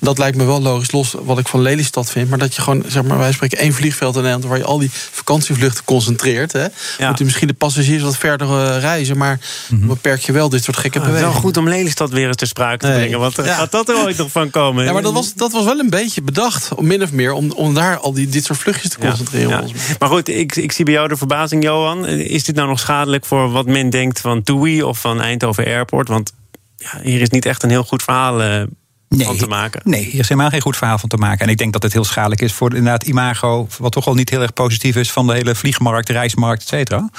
Dat 0.00 0.18
lijkt 0.18 0.36
me 0.36 0.44
wel 0.44 0.62
logisch, 0.62 0.92
los 0.92 1.14
wat 1.22 1.38
ik 1.38 1.48
van 1.48 1.60
Lelystad 1.62 2.10
vind. 2.10 2.28
Maar 2.28 2.38
dat 2.38 2.54
je 2.54 2.62
gewoon, 2.62 2.84
zeg 2.86 3.02
maar, 3.02 3.18
wij 3.18 3.32
spreken 3.32 3.58
één 3.58 3.72
vliegveld 3.72 4.14
in 4.16 4.22
Nederland 4.22 4.48
waar 4.48 4.58
je 4.58 4.64
al 4.64 4.78
die 4.78 4.90
vakantievluchten 4.92 5.84
concentreert. 5.84 6.52
Hè. 6.52 6.66
Ja. 6.98 7.08
Moet 7.08 7.18
je 7.18 7.24
misschien 7.24 7.48
de 7.48 7.54
passagiers 7.54 8.02
wat 8.02 8.16
verder 8.16 8.48
eh, 8.48 8.80
reizen, 8.80 9.16
maar 9.16 9.38
dan 9.68 9.86
beperk 9.86 10.20
je 10.20 10.32
wel 10.32 10.48
dit 10.48 10.64
soort 10.64 10.76
gekke 10.76 10.98
Ah, 10.98 11.04
bewegingen. 11.04 11.32
wel 11.32 11.42
goed 11.42 11.56
om 11.56 11.68
Lelystad 11.68 12.10
weer 12.10 12.26
eens 12.26 12.36
ter 12.36 12.46
sprake 12.46 12.78
te 12.78 12.86
Nee. 12.86 12.96
brengen. 12.96 13.18
Want 13.18 13.38
eh, 13.38 13.46
Ja. 13.46 13.54
gaat 13.54 13.70
dat 13.72 13.88
er 13.88 13.96
ooit 13.96 14.16
nog 14.16 14.30
van 14.30 14.50
komen? 14.50 14.84
Ja, 14.84 14.92
maar 14.92 15.02
dat 15.02 15.12
was, 15.12 15.34
dat 15.34 15.52
was 15.52 15.64
wel 15.64 15.78
een 15.78 15.90
beetje 15.90 16.22
bedacht, 16.22 16.74
om 16.74 16.86
min 16.86 17.02
of 17.02 17.12
meer, 17.12 17.32
om, 17.32 17.50
om 17.50 17.74
daar 17.74 17.98
al 17.98 18.12
die, 18.12 18.28
dit 18.28 18.44
soort 18.44 18.58
vluchtjes 18.58 18.90
te 18.90 18.98
concentreren. 18.98 19.48
ja. 19.66 19.72
Maar 19.98 20.08
goed, 20.08 20.28
ik, 20.28 20.56
ik 20.56 20.72
zie 20.72 20.84
bij 20.84 20.94
jou 20.94 21.08
de 21.08 21.16
verbazing, 21.16 21.62
Johan. 21.62 22.06
Is 22.06 22.44
dit 22.44 22.54
nou 22.54 22.68
nog 22.68 22.80
schadelijk 22.80 23.26
voor 23.28 23.50
wat 23.50 23.66
men 23.66 23.90
denkt 23.90 24.20
van 24.20 24.42
TUI 24.42 24.82
of 24.82 25.00
van 25.00 25.20
Eindhoven 25.20 25.64
Airport? 25.64 26.08
Want 26.08 26.32
ja, 26.76 27.00
hier 27.02 27.20
is 27.20 27.28
niet 27.28 27.46
echt 27.46 27.62
een 27.62 27.70
heel 27.70 27.84
goed 27.84 28.02
verhaal 28.02 28.42
eh, 28.42 28.62
van 29.08 29.36
te 29.36 29.46
maken. 29.46 29.80
Nee, 29.84 30.04
hier 30.04 30.20
is 30.20 30.28
helemaal 30.28 30.50
geen 30.50 30.60
goed 30.60 30.76
verhaal 30.76 30.98
van 30.98 31.08
te 31.08 31.16
maken. 31.16 31.46
En 31.46 31.52
ik 31.52 31.58
denk 31.58 31.72
dat 31.72 31.82
het 31.82 31.92
heel 31.92 32.04
schadelijk 32.04 32.40
is 32.40 32.52
voor 32.52 32.74
inderdaad 32.74 33.02
imago, 33.04 33.66
wat 33.78 33.92
toch 33.92 34.06
al 34.06 34.14
niet 34.14 34.30
heel 34.30 34.42
erg 34.42 34.52
positief 34.52 34.96
is 34.96 35.12
van 35.12 35.26
de 35.26 35.32
hele 35.32 35.54
vliegmarkt, 35.54 36.08
reismarkt, 36.08 36.62
et 36.62 36.68
cetera. 36.68 37.10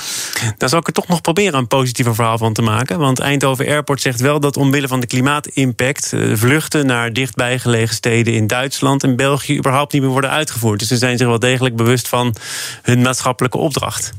Dan 0.58 0.70
zal 0.70 0.80
ik 0.80 0.88
er 0.88 0.94
toch 0.94 1.08
nog 1.08 1.22
proberen 1.22 1.60
een 1.60 1.68
positiever 1.68 2.16
verhaal 2.16 2.38
van 2.38 2.54
te 2.54 2.62
maken. 2.62 3.00
Want 3.00 3.20
Eindhoven 3.20 3.68
Airport 3.68 4.02
zegt 4.02 4.20
wel 4.20 4.40
dat 4.40 4.58
omwille 4.58 4.88
van 4.88 5.00
de 5.00 5.08
klimaatimpact... 5.08 6.14
eh, 6.14 6.22
vluchten 6.34 6.86
naar 6.86 7.14
dichtbijgelegen 7.14 7.96
steden 7.96 8.34
in 8.34 8.48
Duitsland 8.48 9.04
en 9.04 9.16
België... 9.16 9.58
überhaupt 9.58 9.94
niet 9.94 10.02
meer 10.02 10.12
worden 10.12 10.30
uitgevoerd. 10.30 10.80
Dus 10.80 10.88
ze 10.88 10.98
zijn 10.98 11.18
zich 11.18 11.28
wel 11.28 11.40
degelijk 11.40 11.76
bewust 11.76 12.08
van 12.08 12.36
hun 12.82 13.02
maatschappelijke 13.02 13.58
opdracht. 13.58 14.14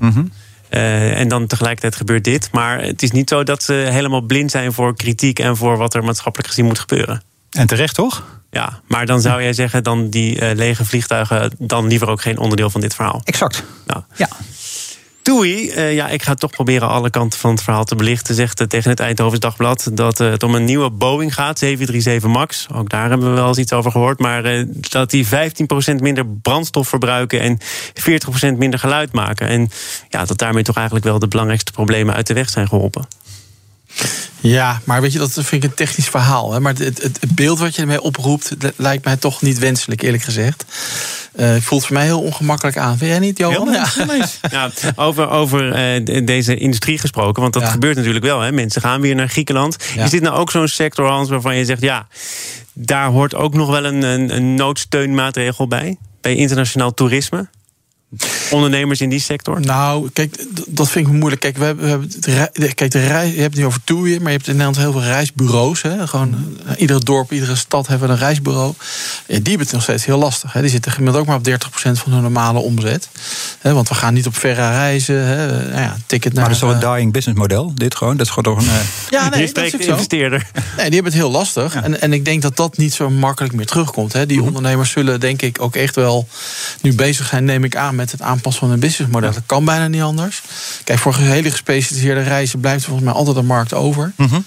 En 0.70 1.28
dan 1.28 1.46
tegelijkertijd 1.46 1.96
gebeurt 1.96 2.24
dit. 2.24 2.48
Maar 2.52 2.82
het 2.82 3.02
is 3.02 3.10
niet 3.10 3.28
zo 3.28 3.42
dat 3.42 3.62
ze 3.62 3.72
helemaal 3.72 4.20
blind 4.20 4.50
zijn 4.50 4.72
voor 4.72 4.96
kritiek 4.96 5.38
en 5.38 5.56
voor 5.56 5.76
wat 5.76 5.94
er 5.94 6.04
maatschappelijk 6.04 6.48
gezien 6.48 6.64
moet 6.64 6.78
gebeuren. 6.78 7.22
En 7.50 7.66
terecht 7.66 7.94
toch? 7.94 8.24
Ja, 8.50 8.80
maar 8.86 9.06
dan 9.06 9.20
zou 9.20 9.42
jij 9.42 9.52
zeggen, 9.52 9.82
dan 9.82 10.08
die 10.08 10.54
lege 10.54 10.84
vliegtuigen, 10.84 11.52
dan 11.58 11.86
liever 11.86 12.08
ook 12.08 12.20
geen 12.22 12.38
onderdeel 12.38 12.70
van 12.70 12.80
dit 12.80 12.94
verhaal. 12.94 13.20
Exact. 13.24 13.64
Nou. 13.86 14.02
Ja. 14.14 14.28
Toei, 15.22 15.72
uh, 15.72 15.94
ja, 15.94 16.08
ik 16.08 16.22
ga 16.22 16.34
toch 16.34 16.50
proberen 16.50 16.88
alle 16.88 17.10
kanten 17.10 17.38
van 17.38 17.50
het 17.50 17.62
verhaal 17.62 17.84
te 17.84 17.94
belichten. 17.94 18.34
Zegt 18.34 18.68
tegen 18.68 18.90
het 18.90 19.00
Eindhovens 19.00 19.40
Dagblad 19.40 19.90
dat 19.92 20.20
uh, 20.20 20.30
het 20.30 20.42
om 20.42 20.54
een 20.54 20.64
nieuwe 20.64 20.90
Boeing 20.90 21.34
gaat, 21.34 21.58
737 21.58 22.30
MAX. 22.30 22.66
Ook 22.74 22.88
daar 22.88 23.08
hebben 23.08 23.28
we 23.28 23.34
wel 23.34 23.48
eens 23.48 23.58
iets 23.58 23.72
over 23.72 23.90
gehoord. 23.90 24.18
Maar 24.18 24.64
dat 24.80 25.10
die 25.10 25.26
15% 25.26 25.28
minder 26.00 26.26
brandstof 26.26 26.88
verbruiken 26.88 27.40
en 27.40 27.58
40% 28.54 28.56
minder 28.56 28.78
geluid 28.78 29.12
maken. 29.12 29.48
En 29.48 29.70
ja, 30.08 30.24
dat 30.24 30.38
daarmee 30.38 30.62
toch 30.62 30.76
eigenlijk 30.76 31.06
wel 31.06 31.18
de 31.18 31.28
belangrijkste 31.28 31.72
problemen 31.72 32.14
uit 32.14 32.26
de 32.26 32.34
weg 32.34 32.48
zijn 32.48 32.68
geholpen. 32.68 33.06
Ja, 34.40 34.80
maar 34.84 35.00
weet 35.00 35.12
je, 35.12 35.18
dat 35.18 35.32
vind 35.32 35.52
ik 35.52 35.64
een 35.64 35.74
technisch 35.74 36.08
verhaal. 36.08 36.52
Hè? 36.52 36.60
Maar 36.60 36.74
het, 36.74 37.02
het, 37.02 37.18
beeld 37.34 37.58
wat 37.58 37.74
je 37.74 37.80
ermee 37.80 38.00
oproept, 38.00 38.56
lijkt 38.76 39.04
mij 39.04 39.16
toch 39.16 39.42
niet 39.42 39.58
wenselijk, 39.58 40.02
eerlijk 40.02 40.22
gezegd. 40.22 40.64
Uh, 41.36 41.56
voelt 41.60 41.86
voor 41.86 41.96
mij 41.96 42.04
heel 42.04 42.20
ongemakkelijk 42.20 42.76
aan. 42.76 42.98
Vind 42.98 43.10
jij 43.10 43.18
niet, 43.18 43.38
Johan? 43.38 43.68
Ja. 43.80 43.86
ja, 44.50 44.70
over 44.94 45.28
over 45.28 45.94
uh, 45.98 46.26
deze 46.26 46.56
industrie 46.56 46.98
gesproken, 46.98 47.42
want 47.42 47.54
dat 47.54 47.64
gebeurt 47.64 47.96
natuurlijk 47.96 48.24
wel. 48.24 48.40
Hè? 48.40 48.52
Mensen 48.52 48.82
gaan 48.82 49.00
weer 49.00 49.14
naar 49.14 49.28
Griekenland. 49.28 49.76
Ja. 49.94 50.04
Is 50.04 50.10
dit 50.10 50.22
nou 50.22 50.36
ook 50.36 50.50
zo'n 50.50 50.68
sector, 50.68 51.06
Hans, 51.06 51.28
waarvan 51.28 51.56
je 51.56 51.64
zegt... 51.64 51.80
ja, 51.80 52.06
daar 52.72 53.06
hoort 53.06 53.34
ook 53.34 53.54
nog 53.54 53.70
wel 53.70 53.84
een, 53.84 54.02
een, 54.02 54.36
een 54.36 54.54
noodsteunmaatregel 54.54 55.68
bij? 55.68 55.96
Bij 56.20 56.34
internationaal 56.34 56.94
toerisme? 56.94 57.48
Ondernemers 58.50 59.00
in 59.00 59.08
die 59.08 59.20
sector? 59.20 59.60
Nou, 59.60 60.10
kijk, 60.12 60.44
dat 60.66 60.90
vind 60.90 61.06
ik 61.06 61.12
moeilijk. 61.12 61.40
Kijk, 61.40 61.56
we 61.56 61.64
hebben, 61.64 61.84
we 61.84 62.30
hebben 62.30 62.74
kijk, 62.74 62.90
de 62.90 63.06
reis, 63.06 63.34
je 63.34 63.40
hebt 63.40 63.52
het 63.52 63.60
nu 63.60 63.66
over 63.66 63.84
toeën, 63.84 64.22
maar 64.22 64.30
je 64.30 64.36
hebt 64.36 64.48
in 64.48 64.56
Nederland 64.56 64.76
heel 64.76 64.92
veel 64.92 65.10
reisbureaus. 65.10 65.82
Hè. 65.82 66.06
Gewoon, 66.06 66.58
eh, 66.66 66.80
iedere 66.80 67.00
dorp, 67.00 67.32
iedere 67.32 67.56
stad 67.56 67.86
hebben 67.86 68.10
een 68.10 68.18
reisbureau. 68.18 68.74
Ja, 68.78 68.84
die 69.26 69.34
hebben 69.34 69.60
het 69.60 69.72
nog 69.72 69.82
steeds 69.82 70.04
heel 70.04 70.18
lastig. 70.18 70.52
Hè. 70.52 70.60
Die 70.60 70.70
zitten 70.70 70.92
gemiddeld 70.92 71.20
ook 71.20 71.26
maar 71.26 71.36
op 71.36 71.44
30% 71.44 71.98
van 71.98 72.12
hun 72.12 72.22
normale 72.22 72.58
omzet. 72.58 73.08
Hè, 73.58 73.72
want 73.72 73.88
we 73.88 73.94
gaan 73.94 74.14
niet 74.14 74.26
op 74.26 74.36
verre 74.36 74.68
reizen. 74.68 75.26
Hè. 75.26 75.46
Nou 75.46 75.80
ja, 75.80 75.96
ticket 76.06 76.32
naar, 76.32 76.42
maar 76.42 76.52
dat 76.52 76.62
is 76.62 76.68
toch 76.68 76.82
een 76.82 76.94
dying 76.94 77.12
business 77.12 77.38
model, 77.38 77.72
dit 77.74 77.94
gewoon? 77.96 78.16
Dat 78.16 78.26
is 78.26 78.32
gewoon 78.32 78.56
toch 78.56 78.66
een... 78.66 78.72
Ja, 79.10 79.28
nee, 79.28 79.52
dat 79.52 79.64
is 79.64 79.86
investeerder. 79.86 80.46
Nee, 80.52 80.84
die 80.84 80.94
hebben 80.94 81.12
het 81.12 81.22
heel 81.22 81.30
lastig. 81.30 81.74
En, 81.74 82.00
en 82.00 82.12
ik 82.12 82.24
denk 82.24 82.42
dat 82.42 82.56
dat 82.56 82.76
niet 82.76 82.92
zo 82.92 83.10
makkelijk 83.10 83.54
meer 83.54 83.66
terugkomt. 83.66 84.12
Hè. 84.12 84.26
Die 84.26 84.36
mhm. 84.36 84.46
ondernemers 84.46 84.90
zullen 84.90 85.20
denk 85.20 85.42
ik 85.42 85.56
ook 85.60 85.76
echt 85.76 85.94
wel 85.94 86.28
nu 86.80 86.94
bezig 86.94 87.26
zijn, 87.26 87.44
neem 87.44 87.64
ik 87.64 87.76
aan, 87.76 87.94
met 88.00 88.12
het 88.12 88.22
aanpassen 88.22 88.60
van 88.60 88.70
hun 88.70 88.80
businessmodel. 88.80 89.32
Dat 89.32 89.42
kan 89.46 89.64
bijna 89.64 89.88
niet 89.88 90.02
anders. 90.02 90.42
Kijk, 90.84 90.98
voor 90.98 91.16
hele 91.16 91.50
gespecialiseerde 91.50 92.22
reizen 92.22 92.60
blijft 92.60 92.80
er 92.80 92.88
volgens 92.88 93.06
mij 93.06 93.16
altijd 93.16 93.36
een 93.36 93.46
markt 93.46 93.74
over. 93.74 94.12
Mhm. 94.16 94.40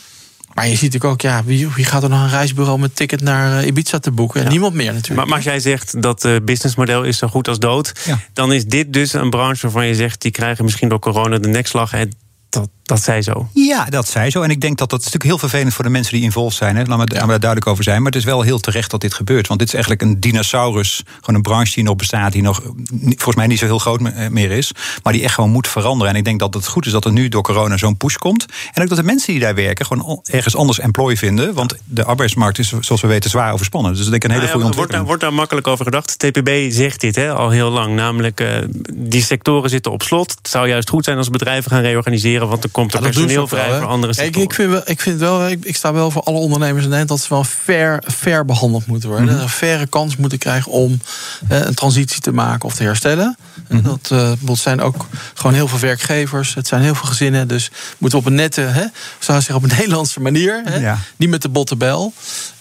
Maar 0.54 0.68
je 0.68 0.76
ziet 0.76 0.82
natuurlijk 0.82 1.14
ook, 1.14 1.22
ja, 1.22 1.44
wie, 1.44 1.68
wie 1.68 1.86
gaat 1.86 2.04
er 2.04 2.10
nog 2.10 2.22
een 2.22 2.30
reisbureau 2.30 2.80
met 2.80 2.96
ticket 2.96 3.22
naar 3.22 3.60
eh, 3.60 3.68
Ibiza 3.68 4.00
te 4.00 4.12
boeken? 4.12 4.50
Niemand 4.50 4.74
meer 4.74 4.94
natuurlijk. 4.94 5.16
Maar, 5.16 5.28
maar 5.28 5.36
als 5.36 5.46
jij 5.46 5.60
zegt 5.60 6.02
dat 6.02 6.22
het 6.22 6.46
businessmodel 6.46 7.04
is 7.04 7.18
zo 7.18 7.28
goed 7.28 7.48
als 7.48 7.60
dood, 7.60 7.94
dan 8.34 8.54
is 8.54 8.66
dit 8.66 8.94
dus 8.94 9.14
een 9.14 9.30
branche 9.30 9.62
waarvan 9.62 9.88
je 9.88 9.96
zegt, 9.96 10.22
die 10.22 10.32
krijgen 10.32 10.64
misschien 10.64 10.90
door 10.90 11.00
corona 11.00 11.38
de 11.38 11.48
nekslag. 11.48 11.94
En 11.94 12.12
dat, 12.50 12.70
dat 12.84 13.04
zij 13.04 13.22
zo. 13.22 13.50
Ja, 13.54 13.86
dat 13.86 14.08
zij 14.08 14.30
zo. 14.30 14.42
En 14.42 14.50
ik 14.50 14.62
denk 14.62 14.78
dat 14.78 14.90
dat 14.90 15.00
is 15.00 15.06
natuurlijk 15.06 15.32
heel 15.32 15.50
vervelend 15.50 15.74
voor 15.74 15.84
de 15.84 15.90
mensen 15.90 16.14
die 16.14 16.24
involved 16.24 16.58
zijn. 16.58 16.76
Hè. 16.76 16.84
Laat 16.84 16.98
me, 16.98 17.06
daar 17.06 17.28
duidelijk 17.28 17.68
over 17.68 17.84
zijn. 17.84 17.98
Maar 17.98 18.12
het 18.12 18.16
is 18.16 18.24
wel 18.24 18.42
heel 18.42 18.60
terecht 18.60 18.92
dat 18.92 19.02
dit 19.02 19.14
gebeurt. 19.14 19.48
Want 19.48 19.60
dit 19.60 19.68
is 19.68 19.74
eigenlijk 19.74 20.04
een 20.04 20.20
dinosaurus. 20.20 21.04
Gewoon 21.20 21.36
een 21.36 21.42
branche 21.42 21.74
die 21.74 21.84
nog 21.84 21.96
bestaat. 21.96 22.32
Die 22.32 22.42
nog 22.42 22.62
volgens 23.00 23.36
mij 23.36 23.48
niet 23.48 23.60
zo 23.60 23.66
heel 23.66 23.80
groot 23.80 24.00
meer 24.30 24.52
is. 24.52 24.72
Maar 25.04 25.14
die 25.14 25.24
echt 25.24 25.34
gewoon 25.34 25.50
moet 25.50 25.68
veranderen. 25.68 26.14
En 26.14 26.20
ik 26.20 26.26
denk 26.26 26.40
dat 26.40 26.54
het 26.54 26.68
goed 26.68 26.86
is 26.86 26.92
dat 26.92 27.06
er 27.06 27.12
nu 27.12 27.30
door 27.30 27.42
corona 27.42 27.78
zo'n 27.78 27.98
push 27.98 28.16
komt. 28.16 28.46
En 28.74 28.82
ook 28.82 28.90
dat 28.90 28.98
de 28.98 29.04
mensen 29.04 29.32
die 29.34 29.42
daar 29.42 29.56
werken 29.56 29.86
gewoon 29.86 30.22
ergens 30.24 30.56
anders 30.56 30.80
employ 30.80 31.18
vinden. 31.18 31.54
Want 31.54 31.76
de 31.86 32.04
arbeidsmarkt 32.04 32.60
is, 32.60 32.74
zoals 32.80 33.02
we 33.02 33.08
weten, 33.08 33.30
zwaar 33.30 33.54
overspannen. 33.54 33.92
Dus 33.92 34.02
dat 34.02 34.10
denk 34.10 34.24
ik 34.24 34.30
een 34.30 34.36
hele 34.36 34.46
nou 34.46 34.60
goede 34.60 34.70
ontwikkeling. 34.70 35.08
Wordt 35.08 35.22
daar, 35.22 35.34
wordt 35.34 35.50
daar 35.50 35.62
makkelijk 35.62 35.68
over 35.68 35.86
gedacht. 35.86 36.20
TPB 36.20 36.72
zegt 36.72 37.02
dit 37.02 37.16
hè, 37.16 37.34
al 37.34 37.50
heel 37.50 37.70
lang. 37.70 37.96
Namelijk, 37.96 38.42
uh, 38.42 38.50
die 38.94 39.24
sectoren 39.24 39.70
zitten 39.70 39.92
op 39.92 40.02
slot. 40.02 40.32
Het 40.32 40.48
zou 40.48 40.68
juist 40.68 40.90
goed 40.90 41.04
zijn 41.04 41.18
als 41.18 41.30
bedrijven 41.30 41.72
gaan 41.72 41.82
reorganiseren. 41.82 42.48
Want 42.48 42.64
er 42.64 42.72
komt 42.74 42.94
er 42.94 43.02
personeel 43.02 43.48
vrij 43.48 43.80
voor 43.80 43.88
andere 43.88 44.14
sectoren. 44.14 44.42
Ik, 44.42 44.50
ik, 44.50 44.56
vind 44.56 44.72
wel, 44.72 44.82
ik 44.86 45.02
vind 45.02 45.20
wel, 45.20 45.48
ik, 45.48 45.66
ik, 45.66 45.76
sta 45.76 45.94
wel 45.94 46.12
voor 46.12 46.22
alle 46.22 46.38
ondernemers 46.38 46.84
in 46.84 46.90
Nederland 46.90 47.10
dat 47.10 47.22
ze 47.22 47.30
wel 47.30 47.44
fair, 47.44 48.04
fair 48.16 48.46
behandeld 48.46 48.86
moeten 48.86 49.10
worden. 49.10 49.36
Mm 49.36 49.42
Een 49.42 49.50
faire 49.50 49.88
kans 49.88 50.16
moeten 50.16 50.38
krijgen 50.38 50.72
om 50.72 51.00
een 51.48 51.74
transitie 51.74 52.22
te 52.22 52.32
maken 52.32 52.66
of 52.66 52.76
te 52.76 52.84
herstellen. 52.84 53.38
Mm 53.70 53.80
-hmm. 53.80 54.00
Dat 54.02 54.10
uh, 54.50 54.56
zijn 54.56 54.82
ook 54.82 55.06
gewoon 55.34 55.54
heel 55.54 55.68
veel 55.68 55.80
werkgevers. 55.80 56.54
Het 56.54 56.68
zijn 56.68 56.82
heel 56.82 56.96
veel 56.96 57.08
gezinnen. 57.08 57.48
Dus 57.48 57.72
moeten 57.98 58.20
we 58.20 58.26
op 58.26 58.32
een 58.32 58.38
nette, 58.38 58.62
hè, 58.62 58.86
zou 59.20 59.42
zeggen, 59.42 59.56
op 59.56 59.64
een 59.64 59.78
Nederlandse 59.80 60.22
manier. 60.22 60.62
Hè, 60.66 60.76
ja. 60.76 61.00
Niet 61.16 61.30
met 61.30 61.42
de 61.42 61.50
botte 61.50 61.76
bel. 61.76 62.14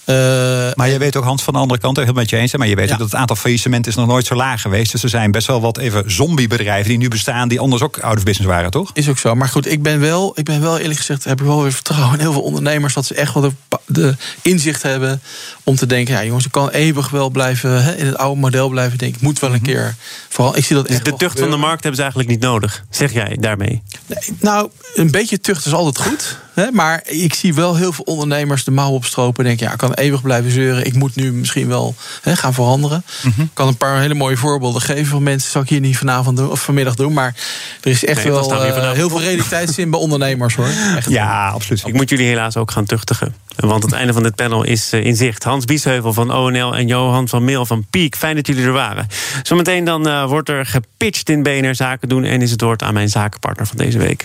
Uh, 0.06 0.16
maar 0.74 0.88
je 0.88 0.98
weet 0.98 1.16
ook, 1.16 1.24
Hans, 1.24 1.42
van 1.42 1.52
de 1.52 1.58
andere 1.58 1.80
kant, 1.80 1.96
heel 1.96 2.12
met 2.12 2.30
je 2.30 2.36
eens, 2.36 2.56
maar 2.56 2.68
je 2.68 2.74
weet 2.74 2.92
ook 2.92 2.98
dat 2.98 3.10
het 3.10 3.20
aantal 3.20 3.36
faillissementen 3.36 3.90
is 3.90 3.96
nog 3.96 4.06
nooit 4.06 4.26
zo 4.26 4.34
laag 4.34 4.60
geweest. 4.60 4.92
Dus 4.92 5.02
er 5.02 5.08
zijn 5.08 5.30
best 5.30 5.46
wel 5.46 5.60
wat 5.60 5.78
even 5.78 6.10
zombiebedrijven 6.10 6.88
die 6.88 6.98
nu 6.98 7.08
bestaan, 7.08 7.48
die 7.48 7.60
anders 7.60 7.82
ook 7.82 7.98
out 7.98 8.16
of 8.16 8.22
business 8.22 8.50
waren, 8.50 8.70
toch? 8.70 8.90
Is 8.94 9.08
ook 9.08 9.18
zo. 9.18 9.34
Maar 9.34 9.48
goed, 9.48 9.70
ik 9.70 9.82
ben 9.82 10.00
wel, 10.00 10.32
ik 10.34 10.44
ben 10.44 10.60
wel 10.60 10.78
eerlijk 10.78 10.98
gezegd, 10.98 11.24
heb 11.24 11.40
ik 11.40 11.46
wel 11.46 11.62
weer 11.62 11.72
vertrouwen 11.72 12.12
in 12.12 12.20
heel 12.20 12.32
veel 12.32 12.42
ondernemers 12.42 12.94
dat 12.94 13.06
ze 13.06 13.14
echt 13.14 13.34
wel 13.34 13.42
de, 13.42 13.52
de 13.86 14.16
inzicht 14.42 14.82
hebben 14.82 15.22
om 15.64 15.76
te 15.76 15.86
denken, 15.86 16.14
ja 16.14 16.24
jongens, 16.24 16.44
ik 16.44 16.52
kan 16.52 16.68
eeuwig 16.68 17.10
wel 17.10 17.30
blijven 17.30 17.84
hè, 17.84 17.96
in 17.96 18.06
het 18.06 18.16
oude 18.16 18.40
model 18.40 18.68
blijven 18.68 18.98
denken. 18.98 19.16
Ik 19.16 19.24
moet 19.24 19.38
wel 19.38 19.50
een 19.50 19.56
mhm. 19.56 19.64
keer. 19.64 19.94
Vooral, 20.28 20.56
ik 20.56 20.64
zie 20.64 20.76
dat 20.76 20.88
dus 20.88 21.02
de 21.02 21.16
tucht 21.16 21.38
van 21.38 21.50
de 21.50 21.56
markt 21.56 21.82
hebben 21.82 21.94
ze 21.94 22.02
eigenlijk 22.02 22.30
niet 22.30 22.40
nodig, 22.40 22.84
zeg 22.90 23.12
jij 23.12 23.36
daarmee? 23.40 23.82
Nee, 24.06 24.36
nou, 24.40 24.70
een 24.94 25.10
beetje 25.10 25.40
tucht 25.40 25.66
is 25.66 25.72
altijd 25.72 26.06
goed. 26.08 26.38
Hè, 26.54 26.70
maar 26.70 27.02
ik 27.04 27.34
zie 27.34 27.54
wel 27.54 27.76
heel 27.76 27.92
veel 27.92 28.04
ondernemers 28.04 28.64
de 28.64 28.70
mouw 28.70 28.90
opstropen 28.90 29.44
en 29.44 29.48
denken, 29.48 29.66
ja, 29.66 29.72
ik 29.72 29.78
kan 29.78 29.94
eeuwig 29.94 30.22
blijven 30.22 30.50
zeuren. 30.50 30.86
Ik 30.86 30.94
moet 30.94 31.16
nu 31.16 31.32
misschien 31.32 31.68
wel 31.68 31.94
hè, 32.22 32.36
gaan 32.36 32.54
veranderen. 32.54 33.04
Mhm. 33.22 33.40
Ik 33.40 33.50
kan 33.52 33.68
een 33.68 33.76
paar 33.76 34.00
hele 34.00 34.14
mooie 34.14 34.36
voorbeelden 34.36 34.82
geven 34.82 35.06
van 35.06 35.22
mensen. 35.22 35.50
Zal 35.50 35.62
ik 35.62 35.68
hier 35.68 35.80
niet 35.80 35.98
vanavond 35.98 36.36
doen, 36.36 36.50
of 36.50 36.62
vanmiddag 36.62 36.94
doen. 36.94 37.12
Maar 37.12 37.34
er 37.80 37.90
is 37.90 38.04
echt 38.04 38.24
wel 38.24 38.52
uh, 38.52 38.90
heel 38.92 39.08
veel 39.08 39.20
realiteitszin 39.20 39.90
bij 39.90 40.00
ondernemers 40.00 40.54
hoor. 40.54 40.68
Echt 40.96 41.10
ja, 41.10 41.48
absoluut. 41.48 41.86
Ik 41.86 41.94
moet 41.94 42.10
jullie 42.10 42.26
helaas 42.26 42.56
ook 42.56 42.70
gaan 42.70 42.84
tuchtigen. 42.84 43.34
Want 43.56 43.82
het 43.82 43.92
einde 43.92 44.12
van 44.12 44.22
dit 44.22 44.34
panel 44.34 44.64
is 44.64 44.92
uh, 44.92 45.04
in 45.04 45.16
zicht. 45.16 45.44
Hans 45.44 45.64
Biesheuvel 45.64 46.12
van 46.12 46.30
ONL 46.30 46.76
en 46.76 46.86
Johan 46.86 47.28
van 47.28 47.44
Meel 47.44 47.66
van 47.66 47.86
Piek. 47.90 48.16
Fijn 48.16 48.36
dat 48.36 48.46
jullie 48.46 48.64
er 48.64 48.72
waren. 48.72 49.06
Zometeen 49.42 49.84
dan 49.84 50.08
uh, 50.08 50.24
wordt 50.24 50.48
er 50.48 50.66
gepitcht 50.66 51.28
in 51.28 51.42
BNR 51.42 51.74
Zaken 51.74 52.08
doen. 52.08 52.24
En 52.24 52.42
is 52.42 52.50
het 52.50 52.60
woord 52.60 52.82
aan 52.82 52.94
mijn 52.94 53.08
zakenpartner 53.08 53.66
van 53.66 53.76
deze 53.76 53.98
week. 53.98 54.24